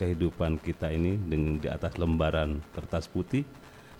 [0.00, 3.44] kehidupan kita ini dengan di atas lembaran kertas putih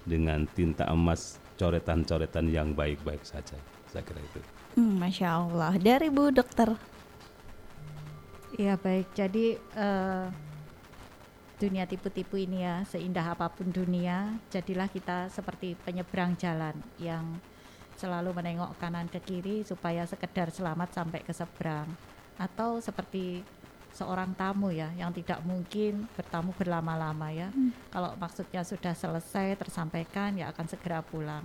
[0.09, 3.57] dengan tinta emas coretan-coretan yang baik-baik saja.
[3.93, 4.41] Saya kira itu.
[4.81, 5.77] Hmm, Masya Allah.
[5.77, 6.73] Dari Bu Dokter.
[8.57, 10.25] Ya baik, jadi eh,
[11.61, 17.37] dunia tipu-tipu ini ya seindah apa pun dunia, jadilah kita seperti penyeberang jalan yang
[18.01, 21.85] selalu menengok kanan ke kiri supaya sekedar selamat sampai ke seberang,
[22.41, 23.45] atau seperti
[23.93, 27.53] seorang tamu ya yang tidak mungkin bertamu berlama-lama ya.
[27.93, 31.45] Kalau maksudnya sudah selesai tersampaikan ya akan segera pulang.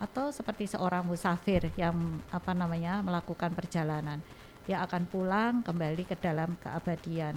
[0.00, 1.92] Atau seperti seorang musafir yang
[2.32, 4.24] apa namanya melakukan perjalanan
[4.64, 7.36] dia akan pulang kembali ke dalam keabadian.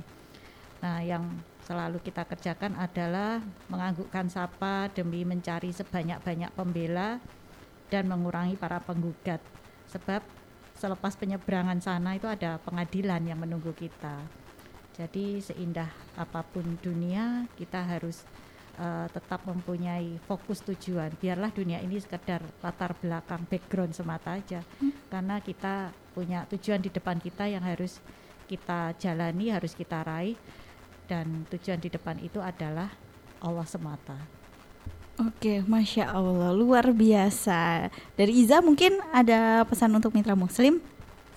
[0.84, 1.24] Nah, yang
[1.64, 3.40] selalu kita kerjakan adalah
[3.72, 7.24] menganggukkan sapa demi mencari sebanyak-banyak pembela
[7.88, 9.40] dan mengurangi para penggugat.
[9.88, 10.22] Sebab
[10.76, 14.20] selepas penyeberangan sana itu ada pengadilan yang menunggu kita.
[14.94, 15.90] Jadi seindah
[16.20, 18.28] apa pun dunia, kita harus
[18.78, 21.16] eh, tetap mempunyai fokus tujuan.
[21.18, 24.62] Biarlah dunia ini sekedar latar belakang background semata aja.
[25.08, 28.04] Karena kita punya tujuan di depan kita yang harus
[28.46, 30.38] kita jalani, harus kita raih
[31.08, 32.92] dan tujuan di depan itu adalah
[33.44, 34.16] Allah semata.
[35.22, 36.50] Oke, Masya Allah.
[36.58, 37.94] Luar biasa.
[38.18, 40.82] Dari Iza mungkin ada pesan untuk mitra Muslim?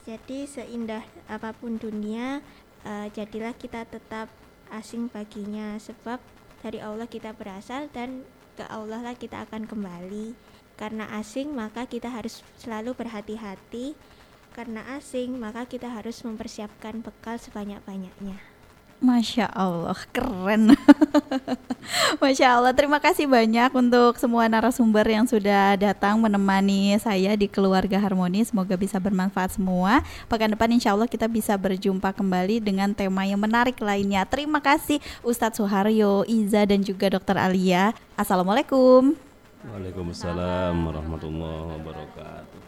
[0.09, 2.41] Jadi seindah apa pun dunia,
[2.89, 4.33] eh, jadilah kita tetap
[4.73, 6.23] asing baginya sebab
[6.65, 8.25] dari Allah kita berasal dan
[8.57, 10.33] ke Allah lah kita akan kembali.
[10.81, 13.93] Karena asing maka kita harus selalu berhati-hati.
[14.57, 18.56] Karena asing maka kita harus mempersiapkan bekal sebanyak-banyaknya.
[18.97, 20.73] Masya Allah, keren.
[22.23, 28.01] Masya Allah, terima kasih banyak untuk semua narasumber yang sudah datang menemani saya di Keluarga
[28.01, 28.41] Harmoni.
[28.49, 30.01] Semoga bisa bermanfaat semua.
[30.33, 34.25] Pekan depan insya Allah kita bisa berjumpa kembali dengan tema yang menarik lainnya.
[34.25, 37.93] Terima kasih Ustadz Suharyo, Iza, dan juga Dokter Alia.
[38.17, 39.13] Assalamualaikum.
[39.67, 42.61] Waalaikumsalam warahmatullahi wabarakatuh.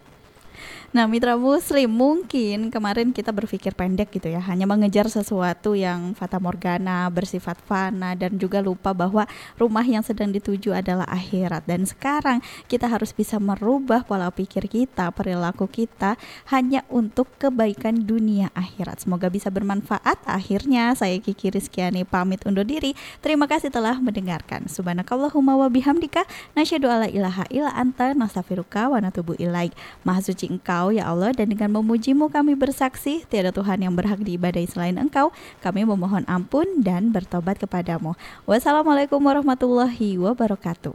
[0.88, 6.40] Nah, mitra muslim, mungkin kemarin kita berpikir pendek gitu ya, hanya mengejar sesuatu yang fata
[6.40, 9.28] morgana, bersifat fana dan juga lupa bahwa
[9.60, 11.68] rumah yang sedang dituju adalah akhirat.
[11.68, 12.40] Dan sekarang
[12.72, 16.16] kita harus bisa merubah pola pikir kita, perilaku kita
[16.48, 19.04] hanya untuk kebaikan dunia akhirat.
[19.04, 20.24] Semoga bisa bermanfaat.
[20.24, 22.96] Akhirnya saya Kiki Rizkyani pamit undur diri.
[23.20, 24.72] Terima kasih telah mendengarkan.
[24.72, 26.24] Subhanakallahumma wa bihamdika
[26.56, 29.76] alla ilaha illa anta nastaghfiruka wa natubu ilaik.
[30.08, 30.48] Maha suci
[30.78, 35.34] Engkau ya Allah dan dengan memujimu kami bersaksi tiada Tuhan yang berhak diibadai selain Engkau.
[35.58, 38.14] Kami memohon ampun dan bertobat kepadamu.
[38.46, 40.94] Wassalamualaikum warahmatullahi wabarakatuh.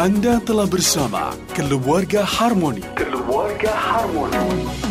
[0.00, 2.88] Anda telah bersama Keluarga Harmoni.
[2.96, 4.85] Keluarga Harmoni.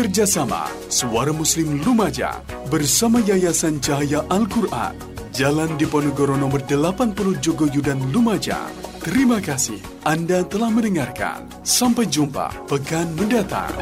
[0.00, 2.40] Kerjasama Suara Muslim Lumajang
[2.72, 4.96] bersama Yayasan Cahaya Al-Quran.
[5.28, 7.12] Jalan Diponegoro nomor 80
[7.44, 8.72] Jogoyudan Lumajang.
[9.04, 9.76] Terima kasih
[10.08, 11.44] Anda telah mendengarkan.
[11.60, 13.76] Sampai jumpa pekan mendatang.